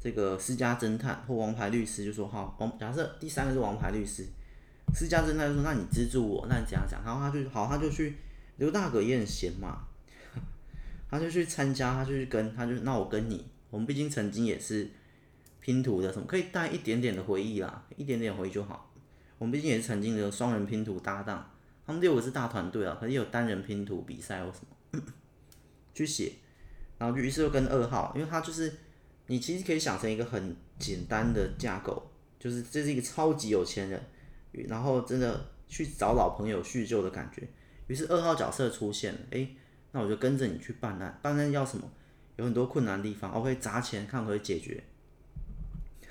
[0.00, 4.26] 这个私家侦探或王牌律师就说好，王假设第三个是王牌律师，
[4.94, 7.02] 私家侦探就说那你资助我，那你怎样讲？
[7.04, 8.16] 然后他就好，他就去
[8.56, 9.84] 刘大哥也很闲嘛，
[11.10, 13.44] 他就去参加，他就去跟他就那我跟你。
[13.74, 14.88] 我们毕竟曾经也是
[15.58, 18.94] 拼图的，什么可以带一点点的回忆啦，一点点回忆就好。
[19.36, 21.50] 我们毕竟也是曾经的双人拼图搭档，
[21.84, 24.60] 他们六个是大团队啊，可是有单人拼图比赛或什
[24.92, 25.02] 么
[25.92, 26.34] 去写，
[26.98, 28.72] 然后于是又跟二号，因为他就是
[29.26, 34.00] 你其实可以想成一个很简单的架构，就是这是一个超级有钱人，
[34.68, 37.42] 然后真的去找老朋友叙旧的感觉。
[37.88, 39.56] 于是二号角色出现了，诶，
[39.90, 41.90] 那我就跟着你去办案，办案要什么？
[42.36, 44.82] 有很多困难的地方，OK，砸钱看可以解决。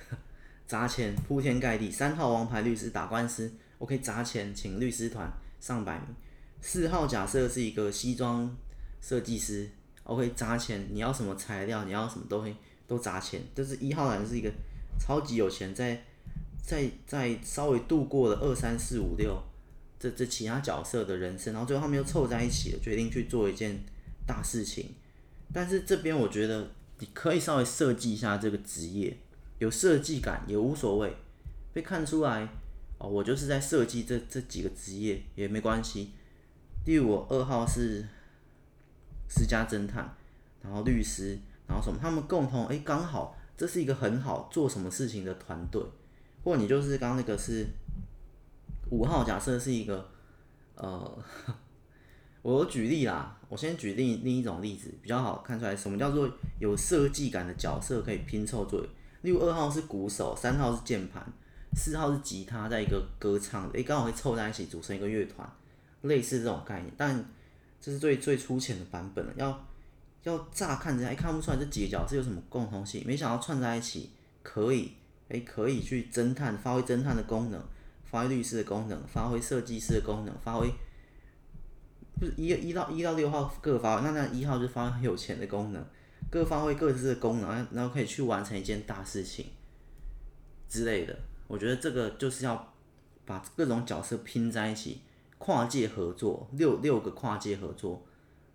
[0.65, 6.07] 砸钱铺天盖地，三号王牌律师打官司，OK，砸钱请律师团上百名。
[6.61, 8.55] 四号假设是一个西装
[9.01, 9.69] 设计师
[10.03, 12.55] ，OK，砸钱你要什么材料，你要什么都会
[12.87, 13.41] 都砸钱。
[13.53, 14.49] 就是一号人是一个
[14.97, 16.01] 超级有钱，在
[16.61, 19.37] 在在稍微度过了二三四五六
[19.99, 23.77] 这这其他角色的人生，然后最后他们又凑在一起了，决定去做一件
[24.25, 24.89] 大事情。
[25.53, 29.15] 但是这边我觉得你可以稍微设计一下这个职业，
[29.59, 31.15] 有设计感也无所谓，
[31.71, 32.49] 被看出来
[32.97, 36.13] 哦，我就是在设计这这几个职业也没关系。
[36.85, 38.03] 例如我二号是
[39.29, 40.15] 私家侦探，
[40.63, 41.37] 然后律师，
[41.67, 45.83] 然后什么，他们共同哎刚好这是一个很好做什么事情的团队，
[46.43, 47.67] 或你就是刚刚那个是
[48.89, 50.09] 五号，假设是一个
[50.75, 51.23] 呃。
[52.43, 56.29] 我举例啦，我先举另另一种例子，比较好看出来什么叫做
[56.59, 58.85] 有设计感的角色可以拼凑作。
[59.21, 61.25] 例如二号是鼓手，三号是键盘，
[61.73, 65.49] 四号是吉他，在一个歌唱的，诶，刚好会凑在一起组成一个乐团，
[66.01, 66.93] 类似这种概念。
[66.97, 67.25] 但
[67.79, 69.65] 这是最最粗浅的版本了，要
[70.23, 74.09] 要乍看起来看不出来这几个角色有什么共同性，没想到串在一起
[74.41, 74.91] 可以，
[75.29, 77.63] 哎，可以去侦探，发挥侦探的功能，
[78.03, 80.69] 发挥律师的功能，发挥设计师的功能，发挥
[82.19, 85.85] 不是一一到一到六号各发挥，那那一号就发挥很有钱的功能，
[86.29, 89.47] 各发挥各自的功能，然后可以去完成一件大事情
[90.69, 91.17] 之类的。
[91.47, 92.73] 我觉得这个就是要
[93.25, 95.01] 把各种角色拼在一起，
[95.37, 98.05] 跨界合作，六六个跨界合作。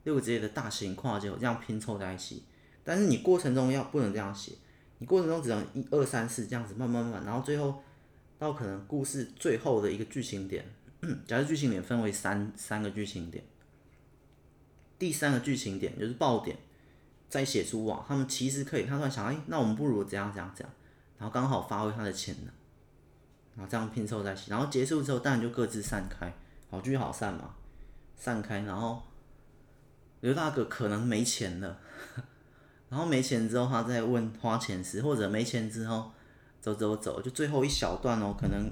[0.05, 2.43] 六个职业的大型跨界这样拼凑在一起，
[2.83, 4.53] 但是你过程中要不能这样写，
[4.99, 7.83] 你过程中只能一二三四这样子慢慢慢，然后最后
[8.39, 10.65] 到可能故事最后的一个剧情点，
[11.27, 13.45] 假设剧情点分为三三个剧情点，
[14.99, 16.57] 第三个剧情点就是爆点，
[17.29, 20.73] 再写出哇，他们其实可以，他突然想，哎，那我们不如这样这样这样，
[21.19, 22.53] 然后刚好发挥他的潜能，
[23.57, 26.33] 然后这样拼凑在一起，然后结束之后当然就各自散开，
[26.71, 27.55] 好聚好散嘛，
[28.17, 29.03] 散开，然后。
[30.21, 31.79] 刘大哥可能没钱了，
[32.89, 36.11] 然后没钱之后，他再问花钱时，或者没钱之后
[36.61, 38.69] 走走走，就最后一小段哦，可能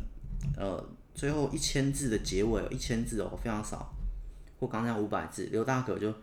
[0.57, 0.85] 呃
[1.17, 3.93] 最后一千字的结尾，一千字哦非常少，
[4.61, 6.15] 或刚才五百字，刘大哥就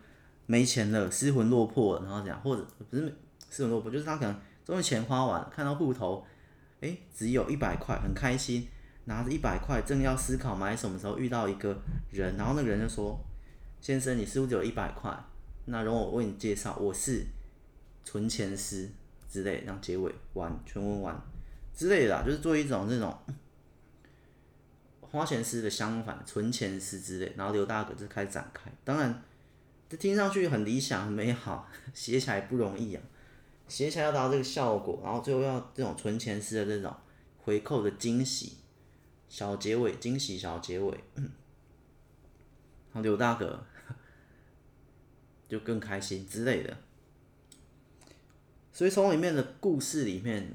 [0.45, 3.13] 没钱了，失魂落魄了，然后这样，或者不是
[3.49, 6.25] 失魂落魄，就是他可能终于钱花完，看到户头
[6.79, 8.69] 诶只有一百块，很开心，
[9.06, 11.75] 拿着一百块正要思考买什么时候，遇到一个
[12.12, 13.19] 人，然后那个人就说。
[13.82, 15.13] 先生，你是不是只有一百块？
[15.65, 17.25] 那容我为你介绍，我是
[18.06, 18.89] 存钱师
[19.29, 21.21] 之类，让结尾完全文完
[21.75, 23.13] 之类的，就是做一种这种
[25.13, 27.32] 花钱师的相反，存钱师之类。
[27.38, 29.23] 然后刘大哥就开始展开，当然
[29.88, 33.04] 这听上去很理想、很美好，写起来不容易啊，
[33.67, 36.91] 写起来要达到这个效果，然后最后要这种存钱师的这种
[37.38, 38.58] 回扣的惊喜
[39.30, 40.99] 小结尾，惊喜小结尾。
[41.15, 43.63] 然后刘大哥。
[45.49, 46.76] 就更开心之类的，
[48.71, 50.52] 所以从里面的故事里面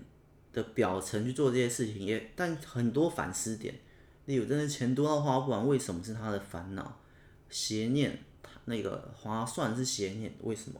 [0.53, 3.73] 的表层去做这些事情，也但很多反思点，
[4.29, 7.01] 例如真的钱多到花不完，为什么是他的烦恼？
[7.49, 8.19] 邪念，
[8.67, 10.79] 那个划算是邪念，为什么？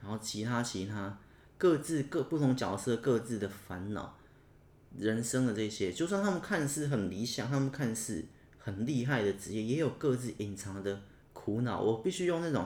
[0.00, 1.18] 然后其他其他
[1.58, 4.16] 各自各不同角色各自的烦恼，
[4.96, 8.24] 人生的这些，就算他们看似很理想，他们看似
[8.58, 11.02] 很厉害的职业，也有各自隐藏的
[11.32, 11.82] 苦恼。
[11.82, 12.64] 我必须用那种。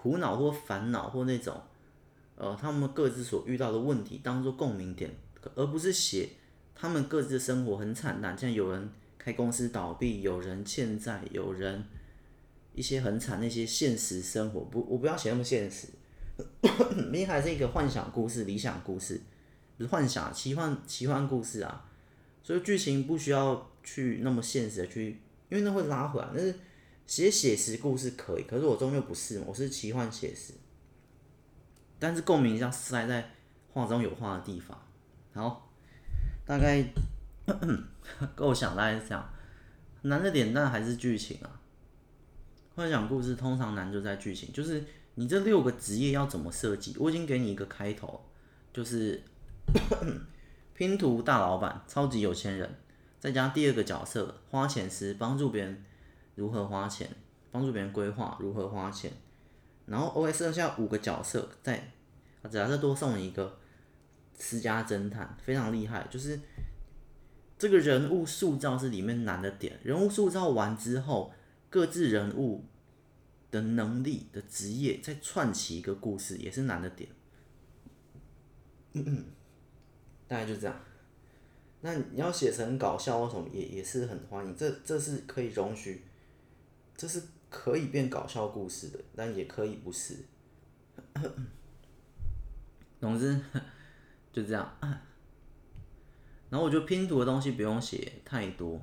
[0.00, 1.60] 苦恼或烦恼或那种，
[2.36, 5.12] 呃，他们各自所遇到的问题当做共鸣点，
[5.56, 6.28] 而不是写
[6.72, 8.88] 他们各自的生活很惨淡，像有人
[9.28, 11.84] 开公司倒闭，有人欠债，有人
[12.72, 14.60] 一些很惨那些现实生活。
[14.60, 15.88] 不，我不要写那么现实，
[17.12, 19.20] 明还是一个幻想故事、理想故事，
[19.76, 21.84] 不是幻想、奇幻、奇幻故事啊。
[22.42, 26.54] 所以剧情不需要去那么现实的去，因为那会拉回来，但是。
[27.08, 30.52] 写写实故事可以，可是我终究不是，我是奇幻写实。
[31.98, 33.30] 但是共鸣要塞在
[33.72, 34.78] 画中有画的地方。
[35.32, 35.70] 好，
[36.44, 36.84] 大概
[38.34, 39.30] 构想大概是这样。
[40.02, 41.60] 难的点但还是剧情啊。
[42.74, 44.84] 幻想故事通常难就在剧情，就是
[45.16, 46.96] 你这六个职业要怎么设计？
[46.98, 48.20] 我已经给你一个开头，
[48.72, 49.22] 就是
[50.74, 52.76] 拼图大老板，超级有钱人，
[53.18, 55.84] 再加第二个角色花钱师，帮助别人。
[56.36, 57.10] 如何花钱，
[57.50, 59.10] 帮助别人规划如何花钱，
[59.86, 61.90] 然后 OK 剩下五个角色，再
[62.48, 63.58] 假设多送你一个
[64.34, 66.06] 私家侦探，非常厉害。
[66.08, 66.38] 就是
[67.58, 71.32] 这个人物塑造是里面难的点，人物塑造完之后，
[71.68, 72.64] 各自人物
[73.50, 77.10] 的能力的职业再串起一个故事，也是难的点。
[78.92, 79.24] 嗯嗯，
[80.28, 80.80] 大概就这样。
[81.80, 86.04] 那你要写成搞笑或什么，也也是很欢迎，这这是可以容许。
[86.96, 90.16] 这是可以变搞笑故事的，但也可以不是。
[93.00, 93.40] 总之
[94.32, 94.78] 就这样。
[96.50, 98.80] 然后我觉得拼图的东西不用写太多，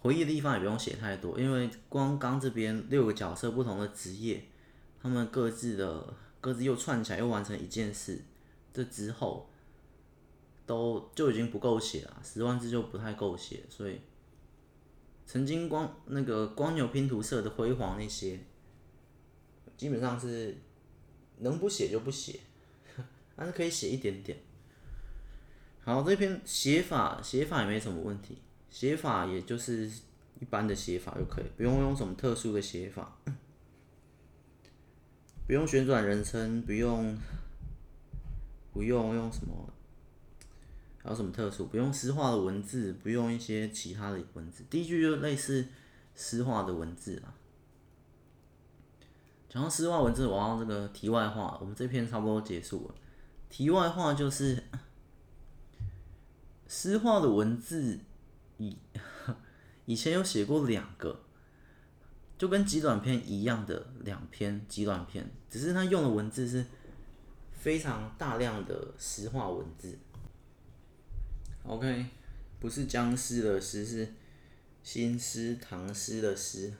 [0.00, 4.44] 回忆的地方也不用写太多，因为光刚这边六个角色不同的职业，
[5.02, 8.24] 他们各自的各自又串起来又完成一件事，
[8.72, 9.50] 这之后
[10.66, 14.00] 都就已经不够写了，十万字就不太够写，所以。
[15.26, 18.40] 曾经光那个光牛拼图社的辉煌那些，
[19.76, 20.58] 基本上是
[21.38, 22.40] 能不写就不写，
[23.36, 24.36] 但是可以写一点点。
[25.90, 28.38] 然后，这篇写法写法也没什么问题，
[28.70, 29.90] 写法也就是
[30.38, 33.18] 一般的写法就可以，不用用什么特殊的写法，
[35.48, 37.18] 不用旋转人称，不用
[38.72, 39.68] 不用用什么。
[41.02, 41.66] 还有什么特殊？
[41.66, 44.62] 不用诗化的文字，不用一些其他的文字。
[44.70, 45.66] 第一句就类似
[46.14, 47.34] 诗化的文字啊。
[49.48, 52.94] 讲到诗画文字，我要这个题外话，我们这篇差不多结束了。
[53.48, 54.62] 题外话就是，
[56.72, 57.98] 诗画的文字
[58.58, 58.78] 以
[59.86, 61.20] 以前有写过两个，
[62.38, 66.64] 就跟极短篇一样的两篇极短篇，只是他用的文字是
[67.50, 69.98] 非常大量的诗画文字。
[71.64, 72.06] OK，
[72.60, 74.14] 不是僵尸的尸，是
[74.84, 76.72] 新诗唐诗的诗。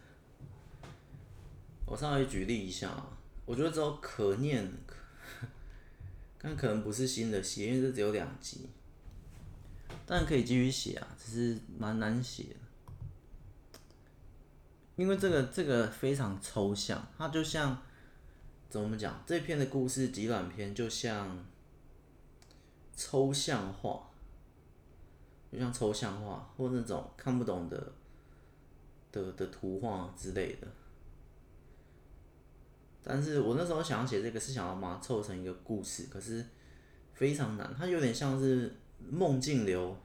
[1.85, 4.71] 我稍微举例一下啊，我觉得只有可念，
[6.39, 8.69] 但可能不是新的写，因为这只有两集，
[10.13, 12.57] 但可以继续写啊，只是蛮难写的，
[14.97, 17.81] 因为这个这个非常抽象，它就像
[18.69, 19.23] 怎么讲？
[19.25, 21.47] 这篇的故事极短篇就像
[22.97, 24.11] 抽象画，
[25.53, 27.93] 就像抽象画或那种看不懂的
[29.13, 30.67] 的的图画之类的。
[33.05, 36.45] 但是我那时候想要写这个，是想要把它凑成一个故事，可是
[37.15, 37.73] 非常难。
[37.79, 38.75] 它有点像是
[39.09, 39.97] 梦境流，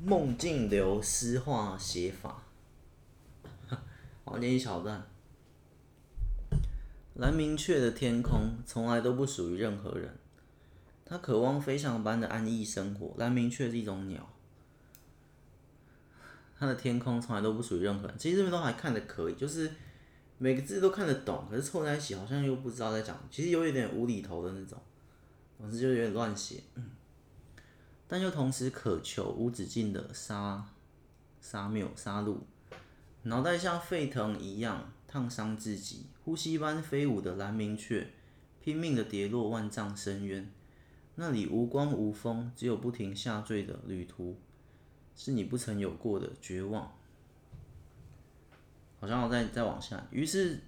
[0.00, 2.42] 梦境流诗画写法。
[4.24, 5.04] 我念一小段：
[7.14, 10.16] 蓝明确的天空从来都不属于任何人，
[11.04, 13.14] 他渴望飞翔般的安逸生活。
[13.18, 14.28] 蓝明确是一种鸟，
[16.58, 18.16] 它的天空从来都不属于任何人。
[18.16, 19.70] 其实这边都还看得可以，就是。
[20.36, 24.76] 每个字都看得懂，可是凑在一起好像又不知道在讲，其实有一点无厘头的那种，
[25.56, 26.56] 总之就有点乱写，
[28.06, 30.68] 但又同时渴求无止境的杀
[31.40, 32.38] 杀谬杀戮，
[33.22, 38.10] 脑袋像沸腾一样烫伤自己，呼吸般飞舞的蓝明雀，
[38.60, 40.50] 拼命的跌落万丈深渊，
[41.14, 44.38] 那里无光无风，只有不停下坠的旅途，
[45.16, 46.92] 是你不曾有过的绝望。
[49.00, 50.60] 好像我再再往下，于是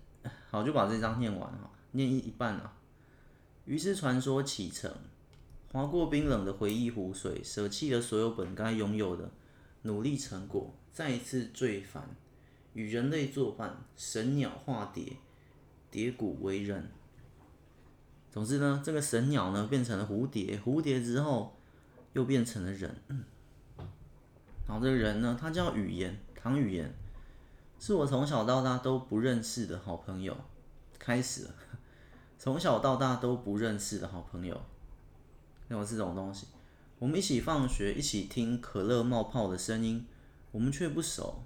[0.51, 2.73] 好就把这张念完哈，念一一半啊。
[3.65, 4.93] 于是传说启程，
[5.77, 9.31] 划过冰冷的回忆湖水，舍弃了所有本该拥有的
[9.83, 12.17] 努力成果，再一次坠凡，
[12.73, 15.19] 与人类作伴，神鸟化蝶，
[15.91, 16.91] 蝶骨为人。
[18.31, 21.55] 总之呢，这个神鸟呢变成了蝴蝶，蝴蝶之后
[22.15, 22.97] 又变成了人。
[24.67, 26.91] 然后这个人呢，他叫语言，唐语言。
[27.79, 30.35] 是我从小到大都不认识的好朋友，
[30.99, 31.55] 开始了。
[32.39, 34.59] 从小到大都不认识的好朋友，
[35.69, 36.47] 有这种东西。
[36.99, 40.07] 我们一起放学，一起听可乐冒泡的声音，
[40.51, 41.43] 我们却不熟，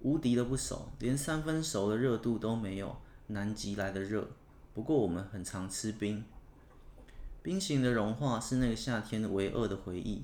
[0.00, 2.96] 无敌的不熟，连三分熟的热度都没有，
[3.26, 4.30] 南极来的热。
[4.72, 6.24] 不过我们很常吃冰，
[7.42, 10.22] 冰型的融化是那个夏天唯二的回忆。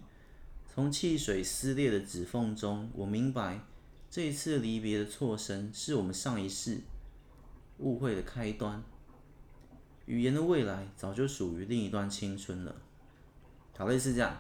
[0.73, 3.61] 从汽水撕裂的指缝中，我明白。
[4.11, 6.81] 这一次离别的错身，是我们上一世
[7.79, 8.83] 误会的开端。
[10.07, 12.75] 语言的未来早就属于另一段青春了。
[13.81, 14.37] 好，类似这样，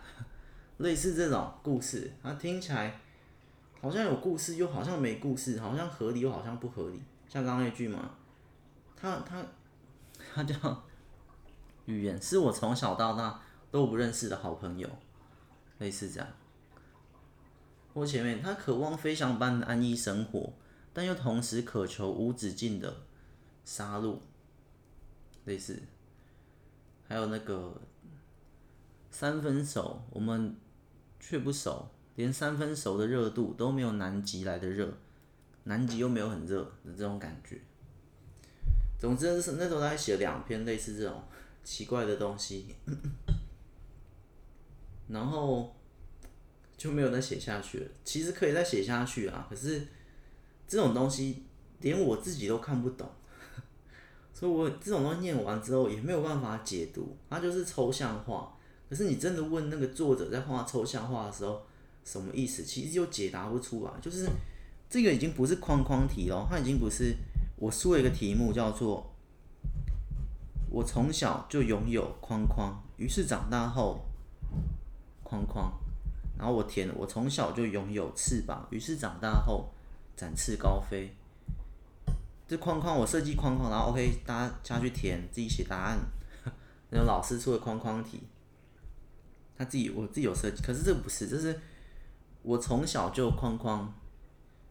[0.77, 3.01] 类似这种故事，它听起来
[3.81, 7.03] 好像有故事，又好像没故事，好像合理又好像不合理。
[7.27, 8.11] 像刚刚那句嘛，
[8.95, 9.43] 他他
[10.35, 10.85] 他叫
[11.87, 14.87] 语言，是我从小到大都不认识的好朋友，
[15.79, 16.29] 类似这样。
[17.95, 20.53] 或前面，他渴望飞翔般的安逸生活，
[20.93, 22.95] 但又同时渴求无止境的
[23.65, 24.19] 杀戮，
[25.47, 25.83] 类似。
[27.09, 27.81] 还有那个
[29.11, 30.57] 三分熟，我们
[31.19, 34.93] 却不熟，连三分熟的热度都没有南极来的热，
[35.65, 37.61] 南极又没有很热的这种感觉。
[38.99, 41.23] 总之是那时候他写了两篇类似这种
[41.63, 42.75] 奇怪的东西，
[45.09, 45.75] 然后。
[46.81, 47.87] 就没有再写下去了。
[48.07, 49.87] 其实可以再写下去啊，可是
[50.67, 51.45] 这种东西
[51.81, 53.07] 连我自己都看不懂，
[54.33, 57.15] 所以我这种东西念完之后也没有办法解读。
[57.29, 58.57] 它就是抽象化，
[58.91, 61.63] 可是你真的问那个作者在画抽象画的时候
[62.05, 63.93] 什么意思，其实就解答不出来。
[64.03, 64.29] 就是
[64.91, 67.15] 这个已经不是框框题了，它已经不是
[67.57, 69.15] 我出了一个题目叫做
[70.69, 74.01] “我从小就拥有框框，于是长大后
[75.23, 75.73] 框框”。
[76.37, 79.71] 然后我填，我从小就拥有翅膀，于是长大后
[80.17, 81.15] 展翅高飞。
[82.49, 85.99] 这框框我设计框框，然后 OK，大家下去填，自己写答案。
[86.91, 88.23] 那种老师出的框框题，
[89.61, 91.61] 他自己我自己有设计，可是这不是，这是
[92.41, 93.93] 我从小就框框，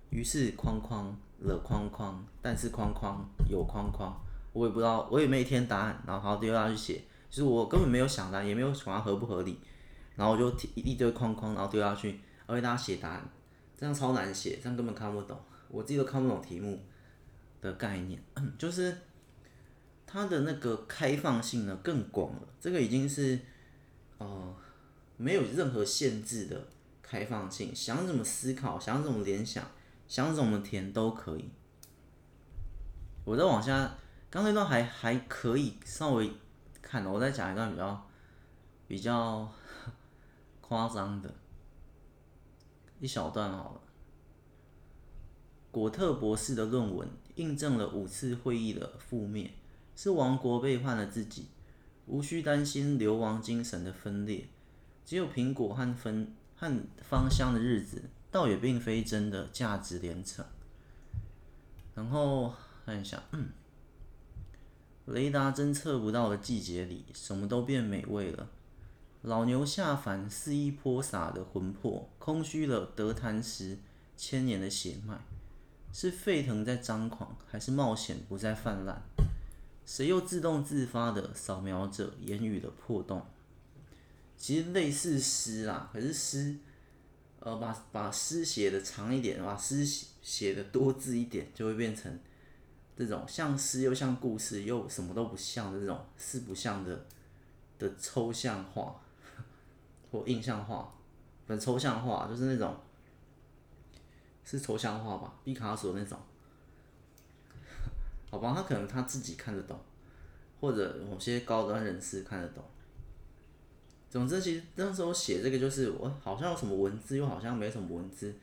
[0.10, 4.20] 于是框框了框框，但是框框有框框，
[4.52, 9.60] 我也不知道，我也没填答案，然后丢下去写，就是我根本没有想答案，也没有想它合不合理。
[10.16, 13.30] 然后我就一一堆框框，然后丢下去，然后给大家写答案，
[13.78, 16.82] 这样超难写，这样根本看不懂，我自己都看不懂题目
[17.62, 18.20] 的概念。
[18.58, 18.98] 就是
[20.08, 23.40] 它的那个开放性呢更广了，这个已经是
[24.18, 24.56] 呃
[25.22, 26.68] 没有任何限制的
[27.02, 29.70] 开放性，想怎么思考，想怎么联想，
[30.08, 31.50] 想怎么填都可以。
[33.26, 33.98] 我再往下，
[34.30, 36.32] 刚才那段还还可以稍微
[36.82, 38.08] 看，我再讲一段比较
[38.88, 39.52] 比较
[40.62, 41.36] 夸张的
[43.02, 43.82] 一小段好了。
[45.70, 49.52] 果特博士的论文印证了五次会议的覆灭，
[49.98, 51.48] 是王国背叛了自己，
[52.08, 54.48] 无需担心流亡精神的分裂，
[55.10, 58.00] 只有苹果和芬和芳香的日子，
[58.30, 60.46] 倒也并非真的价值连城。
[61.96, 62.54] 然后
[62.86, 63.20] 看一下，
[65.08, 68.50] 雷达侦测不到的季节里，什么都变美味了。
[69.24, 73.80] 老牛下凡，肆意泼洒的魂魄，空虚了得谈时
[74.16, 75.20] 千年的血脉。
[75.92, 79.02] 是沸腾在张狂，还是冒险不再泛滥？
[79.88, 83.26] 谁又自动自发地扫描着言语的破洞？
[84.40, 86.56] 其实类似诗啦，可是诗，
[87.40, 92.18] 呃，把把诗写的长一点，把诗写的多字一点，就会变成
[92.98, 97.06] 这种像诗又像故事又什么都不像的这种四不像的
[97.78, 99.00] 的抽象画
[100.12, 100.92] 或印象画，
[101.48, 102.76] 很抽象画，就是那种。
[104.46, 106.18] 是抽象画吧，毕卡索那种，
[108.32, 109.80] 好吧，他可能他自己看得懂，
[110.60, 112.64] 或者某些高端人士看得懂。
[114.10, 118.34] 总之，其实那时候写这个就是我好像有什么文字，又好像没什么文字，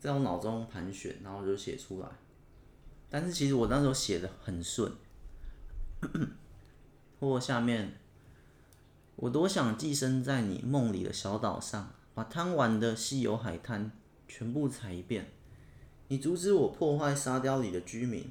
[0.00, 2.08] 在我脑中盘旋，然后就写出来。
[3.08, 4.92] 但是其实我那时候写的很顺。
[7.20, 7.94] 或下面，
[9.16, 13.92] 我多想寄生在你梦里的小岛上，把贪玩的稀有海滩
[14.26, 15.30] 全部踩一遍。
[16.08, 18.30] 你阻止我破坏沙雕里的居民，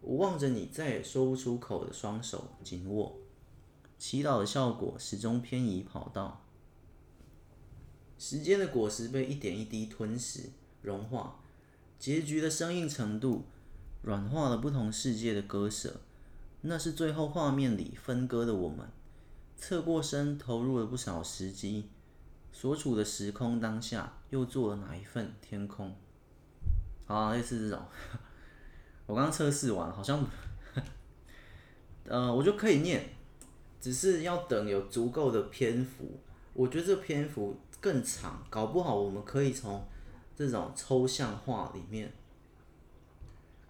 [0.00, 3.18] 我望着你再也说不出口的双手紧握，
[4.02, 6.44] 祈祷的效果始终偏移跑道。
[8.18, 10.50] 时间的果实被一点一滴吞噬
[10.82, 11.36] 融化，
[12.00, 13.44] 结局的生硬程度
[14.02, 16.00] 软化了不同世界的割舍。
[16.62, 18.88] 那是最后画面里分割的我们，
[19.56, 21.88] 侧过身投入了不少时机，
[22.50, 25.94] 所处的时空当下又做了哪一份天空？
[27.06, 27.86] 啊，类似这种，
[29.06, 30.26] 我刚刚测试完，好像，
[32.06, 33.08] 呃，我就可以念，
[33.82, 36.18] 只是要等有足够的篇幅。
[36.54, 39.84] 我觉得这篇幅更长，搞不好我们可以从
[40.34, 42.10] 这种抽象画里面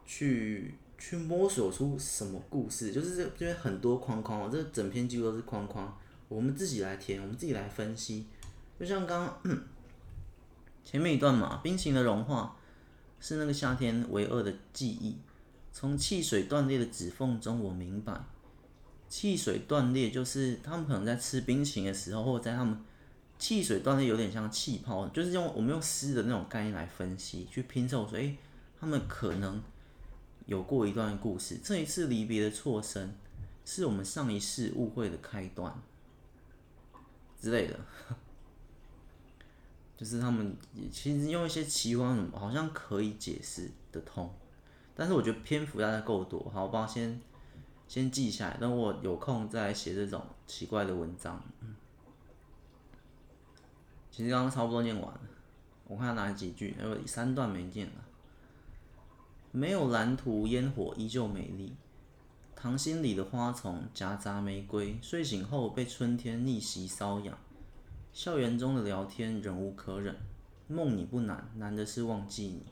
[0.07, 2.93] 去去摸索出什么故事。
[2.93, 5.99] 就是这这边很多框框，这整篇几乎都是框框，
[6.29, 8.27] 我们自己来填，我们自己来分析。
[8.79, 9.59] 就像刚刚
[10.85, 12.55] 前面一段嘛，冰情的融化。
[13.25, 15.17] 是那个夏天唯二的记忆。
[15.73, 18.13] 从汽水断裂的指缝中，我明白，
[19.13, 22.83] 汽水断裂就是他们可能在吃冰淇淋的时候，或者在他们
[23.39, 28.39] 汽水断裂有点像气泡，就是用我们用诗的那种概念来分析，去拼凑说，诶，
[28.81, 29.63] 他们可能
[30.47, 31.59] 有过一段故事。
[31.63, 33.15] 这一次离别的错身，
[33.67, 35.79] 是我们上一世误会的开端
[37.39, 37.79] 之类的。
[39.95, 40.57] 就是他们
[40.91, 44.35] 其实用一些奇幻什么，好像可以解释得通，
[44.97, 47.21] 但是我觉得篇幅大概够多，好吧，先
[47.93, 51.39] 先记下来，等我有空再写这种奇怪的文章。
[51.61, 51.75] 嗯，
[54.11, 55.21] 其实刚刚差不多念完了，
[55.87, 57.93] 我看哪几句，因为三段没念了。
[59.51, 61.77] 没有蓝图，烟火依旧美丽。
[62.57, 67.37] 糖心里的花丛夹杂玫瑰，睡醒后被春天逆袭搔痒。
[68.15, 70.17] 校园中的聊天忍无可忍，
[70.67, 72.65] 梦你不难，难的是忘记你。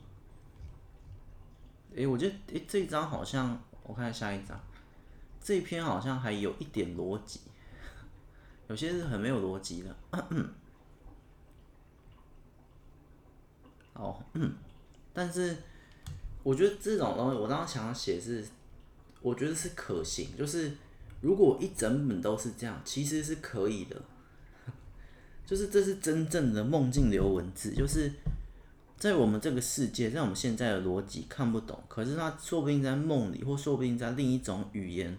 [1.97, 4.59] 诶，我觉得诶这一章好像，我看下一张，
[5.41, 7.41] 这篇好像还有一点逻辑，
[8.67, 9.95] 有些是很没有逻辑的。
[13.93, 14.23] 哦，
[15.13, 15.57] 但是
[16.43, 18.45] 我觉得这种东西，我当时想要写是，
[19.21, 20.71] 我觉得是可行，就是
[21.21, 24.01] 如果一整本都是这样，其实是可以的。
[25.45, 28.11] 就是这是真正的梦境流文字，就是
[28.97, 35.17] 在我们这个世界，在我们现在的逻辑看不懂，可是他说不定在梦里，或说不定在另一种语言、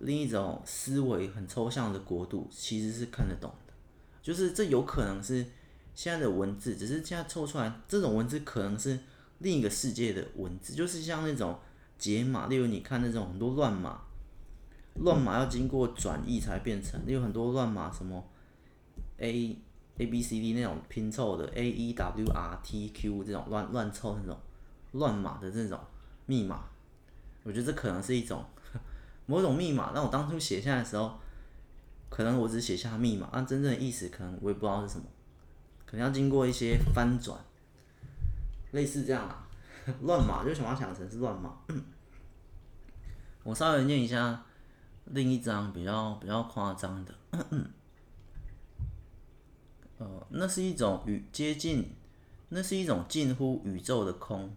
[0.00, 3.72] 另一种思维很抽象的国度，其实是看得懂的。
[4.20, 5.46] 就是这有可能是
[5.94, 8.98] 现在的文字，只是现在凑出来这种文字可能是
[9.38, 11.58] 另一个世界的文字，就是像那种
[11.98, 14.00] 解码，例如你看那种很多乱码，
[14.96, 18.24] 乱码要经过转译才变成，例如很多乱码什么。
[19.22, 19.54] A
[19.98, 24.34] A B C D 那种拼凑的 A E W R T Q 这种乱乱凑那种
[24.92, 25.78] 乱码的这种
[26.24, 26.64] 密码，
[27.42, 28.42] 我觉得这可能是一种
[29.30, 31.16] 某种密码，那我当初写下来的时候，
[32.08, 35.04] 可能我只写下密码，但真正的意思可能我也不知道是什么，
[35.86, 37.38] 可能要经过一些翻转，
[38.72, 39.46] 类似这样啊，
[40.02, 41.56] 乱码就想要想成是乱码。
[43.44, 44.44] 我稍微念一下
[45.04, 47.14] 另一张比较比较夸张的，
[49.98, 51.94] 呃，那是一种与接近，
[52.48, 54.54] 那是一种近乎宇宙的空。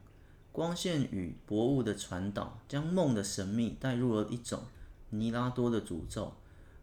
[0.54, 4.62] 光线与薄雾的传导，将梦的神秘带入了一种
[5.10, 6.32] 尼拉多的诅咒，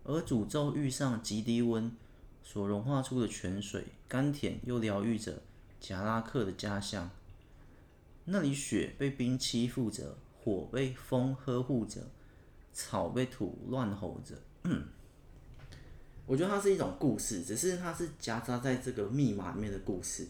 [0.02, 1.90] 而诅咒遇上极低温
[2.42, 5.40] 所融化出的泉水，甘甜又疗愈着
[5.80, 7.08] 贾拉克的家乡。
[8.24, 12.00] 那里雪被冰欺负着，火被风呵护着，
[12.72, 14.34] 草被土乱吼着。
[16.26, 20.26] 我觉得它是一种故事，只是它是夹杂在这个密码里面的故事，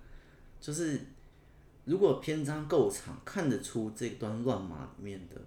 [0.58, 0.98] 就是。
[1.88, 5.40] 如果篇章够长，看得出这段乱码里面的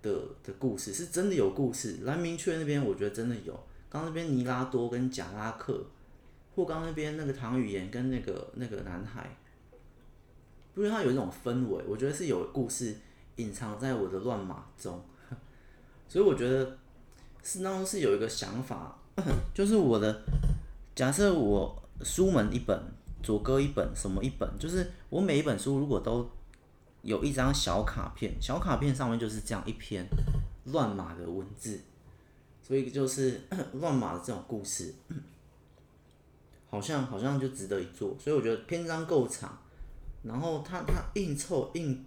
[0.00, 0.10] 的
[0.42, 1.98] 的故事是真的有故事。
[2.04, 3.52] 蓝明雀那边我觉得真的有，
[3.90, 5.84] 刚那边尼拉多跟贾拉克，
[6.54, 9.36] 或刚那边那个唐语言跟那个那个男孩，
[10.74, 12.96] 因为它有一种氛围，我觉得是有故事
[13.36, 14.98] 隐藏在我的乱码中，
[16.08, 16.78] 所以我觉得
[17.42, 18.98] 是当中是有一个想法，
[19.52, 20.22] 就是我的
[20.94, 22.82] 假设我书门一本。
[23.22, 24.48] 左隔一本，什么一本？
[24.58, 26.28] 就是我每一本书如果都
[27.02, 30.06] 有一张小卡片，小卡片上面就是这样一篇
[30.64, 31.80] 乱码的文字，
[32.62, 33.40] 所以就是
[33.74, 34.94] 乱码的这种故事，
[36.70, 38.16] 好像好像就值得一做。
[38.18, 39.58] 所以我觉得篇章够长，
[40.22, 42.04] 然后它它硬凑硬，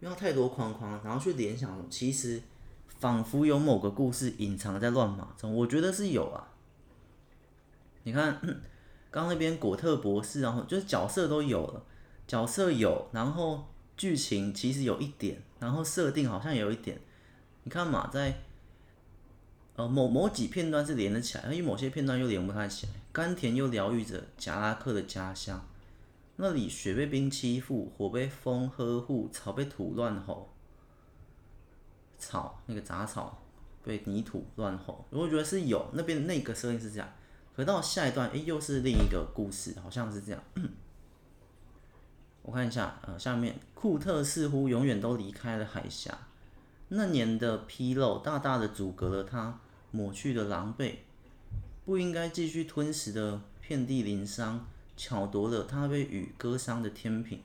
[0.00, 2.42] 不要太多框框，然后去联想，其实
[2.86, 6.48] 仿佛有某个故事隐藏在乱码中，我觉得是有啊。
[8.04, 8.40] 你看。
[9.12, 11.84] 刚那边果特博士，然后就是角色都有了，
[12.26, 16.98] 角色有，然后剧情其实有一点，然后设定好像有一点。
[17.64, 18.40] 你看嘛，在
[19.76, 22.92] 呃某某几片段是连得起来，因为某些片段又连不太起来。
[23.12, 25.62] 甘甜又疗愈着贾拉克的家乡，
[26.36, 30.48] 那里雪被冰欺负，火被风呵护，草被土乱吼，
[32.16, 33.42] 草那个杂草
[33.84, 35.04] 被泥土乱吼。
[35.10, 37.12] 我觉得是有那边那个设定是这样。
[37.54, 40.42] 回到下一段，诶，又是另一个故事，好像是这样。
[42.42, 46.16] 我看一下，呃，下面库特似乎永远都离开了海峡。
[46.88, 50.96] 那年的纰漏大大的阻隔了他抹去的狼狈，
[51.84, 57.40] 不应该继续吞食的遍地鳞伤，巧夺了他被雨割伤的天平。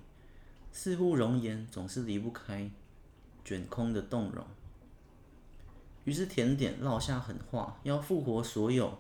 [0.72, 2.70] 似乎容颜总是离不开
[3.44, 4.46] 卷空的动容。
[6.06, 8.98] 于是甜点落下狠话，要复活所有。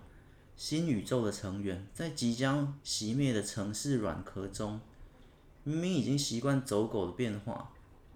[0.57, 4.81] 新宇宙的成员在即将熄灭的城市软壳中，
[5.63, 7.71] 明明已经习惯走狗的变化，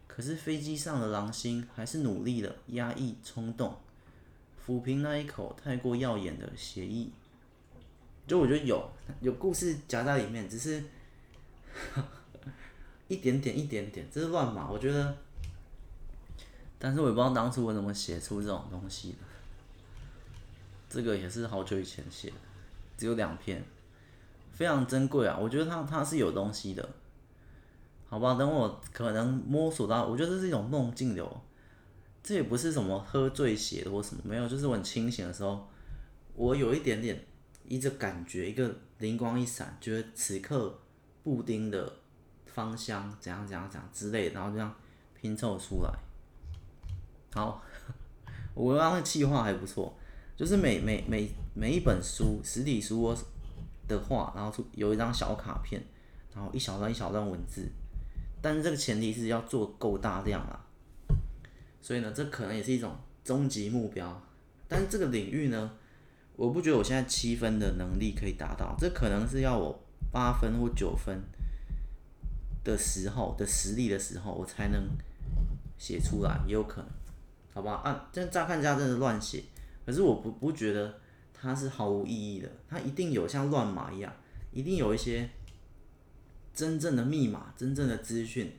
[0.08, 3.78] 可是飞机上的狼星还是努力的压抑冲动，
[4.66, 7.12] 抚平那一口太过耀眼的协议。
[8.26, 8.89] 就我觉得有
[9.20, 10.84] 有故事夹在里面，只是
[13.08, 14.68] 一点点一点点，这是乱码。
[14.68, 15.16] 我觉得，
[16.80, 19.18] 但是我也不知道当初我怎么写出这种东西的。
[20.94, 22.36] 这个也是好久以前写的，
[22.98, 23.64] 只有两篇，
[24.52, 25.38] 非常珍贵啊！
[25.39, 26.89] 我觉得它它是有东西的，
[28.10, 28.36] 好吧？
[28.36, 31.42] 等我可能摸索到，我觉得这是一种梦境流，
[32.22, 35.66] 这也不是什么喝醉写的或什么，没有，就是我很清醒的时候，
[36.36, 37.26] 我有一点点
[37.70, 40.78] 一个感觉，一个灵光一闪，觉得此刻
[41.24, 41.89] 布丁的
[42.48, 44.76] 芳香怎样怎样怎样之类，然后这样
[45.16, 45.94] 拼凑出来。
[47.34, 47.64] 好，
[48.54, 49.96] 我刚刚的计划还不错。
[50.42, 53.16] 就是每每每每一本书实体书
[53.88, 55.80] 的话，然后出有一张小卡片，
[56.34, 57.70] 然后一小段一小段文字，
[58.42, 60.60] 但是这个前提是要做够大量啦。
[61.80, 64.20] 所以呢，这可能也是一种终极目标。
[64.68, 65.74] 但是这个领域呢，
[66.36, 69.80] 我不觉得我现在七分的能力可以达到，这可能是要我
[70.12, 71.22] 八分或九分
[72.64, 74.89] 的时候的实力的时候，我才能
[75.78, 76.89] 写出来，也有可能，
[77.54, 77.74] 好吧？
[77.84, 79.44] 啊，这乍看之下真的乱写。
[79.86, 81.00] 可是我不不觉得
[81.34, 84.14] 它是毫无意义的，它一定有像乱码一样，
[84.52, 85.30] 一定有一些
[86.54, 88.56] 真正的密码、真正的资讯、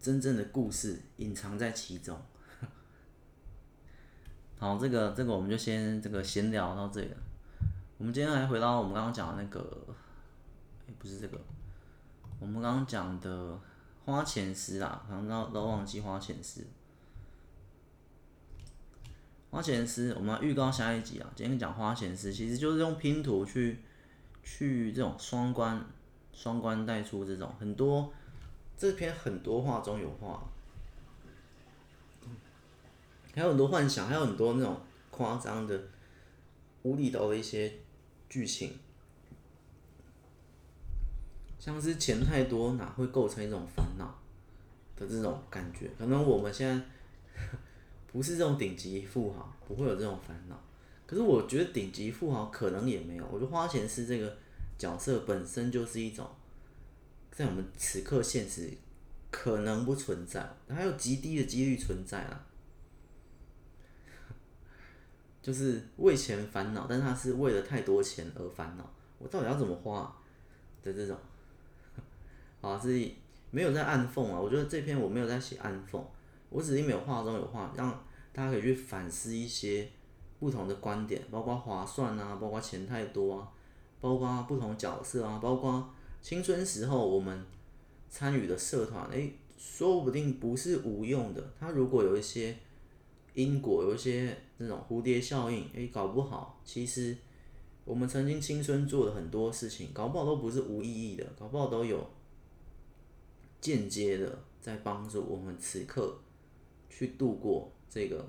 [0.00, 2.18] 真正的故事隐藏在其中。
[4.58, 7.10] 好，这个这个我们就先这个闲聊到这里。
[7.98, 9.60] 我们今天来回到我们刚刚讲的那个，
[10.86, 11.40] 欸，不是这个，
[12.40, 13.58] 我们刚刚讲的
[14.04, 16.66] 花钱师啊，好像都都忘记花钱师。
[19.54, 21.32] 花钱师，我们预告下一集啊。
[21.36, 23.78] 今天讲花钱师，其实就是用拼图去
[24.42, 25.80] 去这种双关
[26.32, 28.12] 双关带出这种很多
[28.76, 30.42] 这篇很多话中有话，
[33.32, 34.76] 还有很多幻想，还有很多那种
[35.12, 35.80] 夸张的、
[36.82, 37.72] 无厘头的一些
[38.28, 38.76] 剧情，
[41.60, 44.18] 像是钱太多哪会构成一种烦恼
[44.96, 45.88] 的这种感觉？
[45.96, 46.84] 可能我们现在
[48.14, 50.56] 不是这种顶级富豪，不会有这种烦恼。
[51.04, 53.26] 可是我觉得顶级富豪可能也没有。
[53.26, 54.36] 我觉得花钱是这个
[54.78, 56.24] 角色本身就是一种，
[57.32, 58.70] 在我们此刻现实
[59.32, 62.46] 可能不存在，还有极低的几率存在啊。
[65.42, 68.88] 就是为钱烦恼，但是他是为了太多钱而烦恼。
[69.18, 70.16] 我到底要怎么花
[70.84, 71.18] 的这种，
[72.62, 73.10] 啊，是
[73.50, 74.40] 没有在暗讽啊。
[74.40, 76.00] 我觉得这篇我没有在写暗讽，
[76.48, 78.03] 我只是没有话中有话，让
[78.34, 79.88] 大家可以去反思一些
[80.38, 83.48] 不同的观点，包括划算啊，包括钱太多啊，
[84.00, 85.88] 包括不同角色啊，包括
[86.20, 87.46] 青春时候我们
[88.10, 91.52] 参与的社团，诶，说不定不是无用的。
[91.58, 92.54] 他如果有一些。
[93.34, 97.16] 因果有一些那种蝴蝶效应，诶，搞不好其实
[97.84, 102.08] 我们曾经青春做的很多事情，搞不好都不是无意义的，搞不好都有
[103.60, 106.16] 间接的在帮助我们此刻
[106.88, 108.28] 去度过这个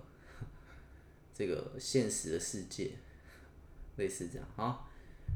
[1.34, 2.92] 这个现实的世界，
[3.96, 4.48] 类似这样。
[4.56, 4.88] 好，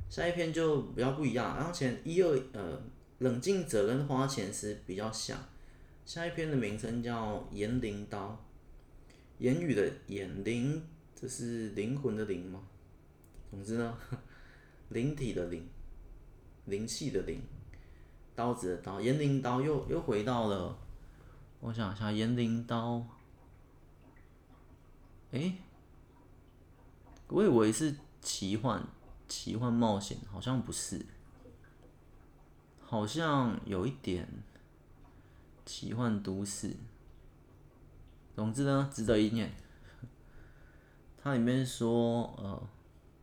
[0.08, 2.80] 下一篇就比较不一样，然后前一二呃，
[3.18, 5.36] 冷静者跟花钱师比较像，
[6.06, 8.46] 下一篇的名称叫言灵刀。
[9.40, 10.84] 言语的言灵，
[11.16, 12.62] 这是灵魂的灵吗？
[13.50, 13.98] 总之呢，
[14.90, 15.68] 灵体的灵，
[16.66, 17.42] 灵气的灵，
[18.36, 20.78] 刀子的刀，言灵刀又又回到了，
[21.62, 23.04] 我想一下，言灵刀，
[25.32, 25.62] 诶、
[27.28, 28.84] 我以为是奇幻，
[29.28, 31.06] 奇幻冒险，好像不是，
[32.82, 34.28] 好像有一点
[35.66, 36.76] 奇幻都市。
[38.34, 39.54] 总之呢，值得一念。
[41.22, 42.68] 它里面说，呃，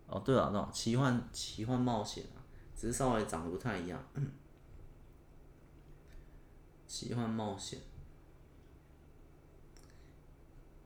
[0.07, 2.39] 哦，对了，对了，奇幻奇幻冒险啊，
[2.77, 4.01] 只是稍微长得不太一样。
[6.87, 7.81] 奇幻冒险，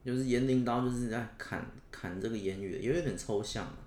[0.03, 3.77] 就是言灵刀，就是在砍砍这个言语的，也有点抽象嘛。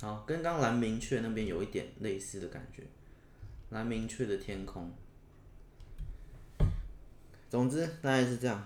[0.00, 2.82] 好，跟刚蓝明确那边有一点类似的感觉，
[3.70, 4.92] 蓝明确的天空。
[7.48, 8.62] 总之，大概是这样。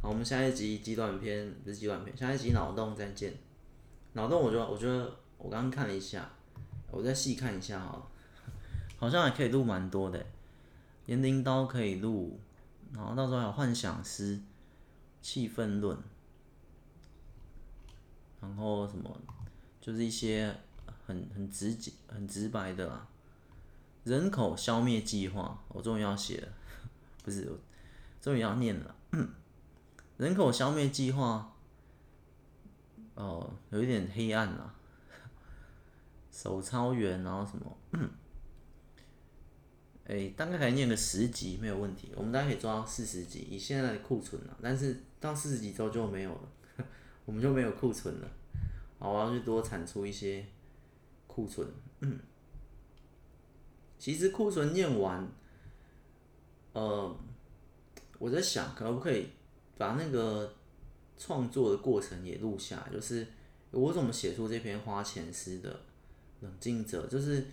[0.00, 3.34] 好，我们下一集极短篇不是极短篇，下一集脑洞再见。
[4.14, 6.30] 脑洞，我觉得，我觉得我刚刚看了一下，
[6.90, 8.06] 我再细看一下好了，
[8.96, 10.24] 好像还可以录蛮多的。
[11.04, 12.40] 言灵刀可以录，
[12.94, 14.40] 然后到时候还有幻想师、
[15.22, 15.96] 气氛论，
[18.40, 19.16] 然后什么，
[19.80, 20.54] 就是一些
[21.06, 23.06] 很很直接、很直白的啦。
[24.04, 26.48] 人口消灭计划，我终于要写了，
[27.22, 27.50] 不是，
[28.20, 28.94] 终于要念了。
[30.16, 31.52] 人口消灭计划，
[33.14, 34.74] 哦，有一点黑暗啊。
[36.32, 38.10] 手抄员，然后什么？
[40.12, 42.10] 哎、大概可以念个十集没有问题。
[42.16, 44.56] 我们大概可以做到四十集，以现在的库存啊。
[44.60, 46.48] 但是到四十集之后就没有了，
[47.24, 48.28] 我们就没有库存了。
[48.98, 50.44] 好，我要去多产出一些
[51.28, 51.68] 库存。
[52.00, 52.18] 嗯
[53.98, 55.28] 其实库存念完，
[56.72, 57.16] 呃，
[58.18, 59.28] 我在想，可不可以？
[59.78, 60.52] 把那个
[61.16, 63.26] 创作的过程也录下，就是
[63.70, 65.80] 我怎么写出这篇花钱诗的
[66.40, 67.46] 冷静者，就是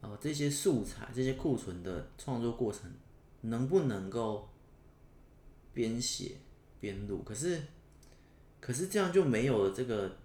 [0.00, 2.90] 呃这些素材、这些库存的创作过程，
[3.42, 4.48] 能不能够
[5.72, 6.36] 边写
[6.80, 7.22] 边录？
[7.24, 7.60] 可是
[8.60, 10.16] 可是这样就没有了这个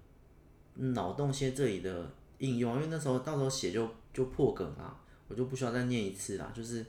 [0.75, 6.85] 脑洞些这里的应用，因为那时候到时候写就就破梗了，我就不需要再念一次啦，就是。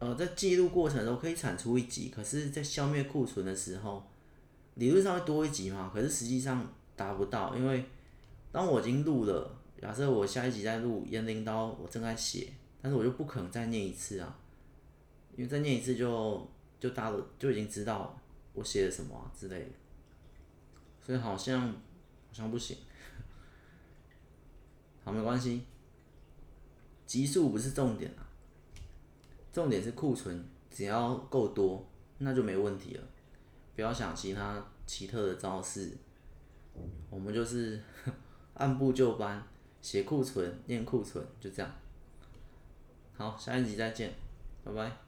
[0.00, 4.04] 呃，在记录过程中可以产出一集，可是，在消灭库存的时候，
[4.74, 5.90] 理论上会多一集嘛？
[5.94, 7.86] 可是实际上达不到，因为
[8.52, 14.38] 当我已经录了，假设我下一集再录言灵刀，我正在写，但是我就不可能再念一次啊，
[15.36, 16.50] 因为再念一次就
[16.80, 18.18] 就大了，就已经知道
[18.52, 19.70] 我写了什么之类的，
[21.02, 22.76] 所以好像好像不行。
[25.04, 25.62] 好，没关系，
[27.06, 28.24] 集数不是重点啊。
[29.52, 31.86] 重点是库存，只要够多，
[32.18, 33.04] 那就没问题了。
[33.76, 35.96] 不要想其他奇特的招式，
[37.10, 37.80] 我们就是
[38.54, 39.46] 按部就班，
[39.84, 41.70] 写库存，念库存，就这样。
[43.18, 44.14] 好，下一集再见，
[44.64, 45.03] 拜拜。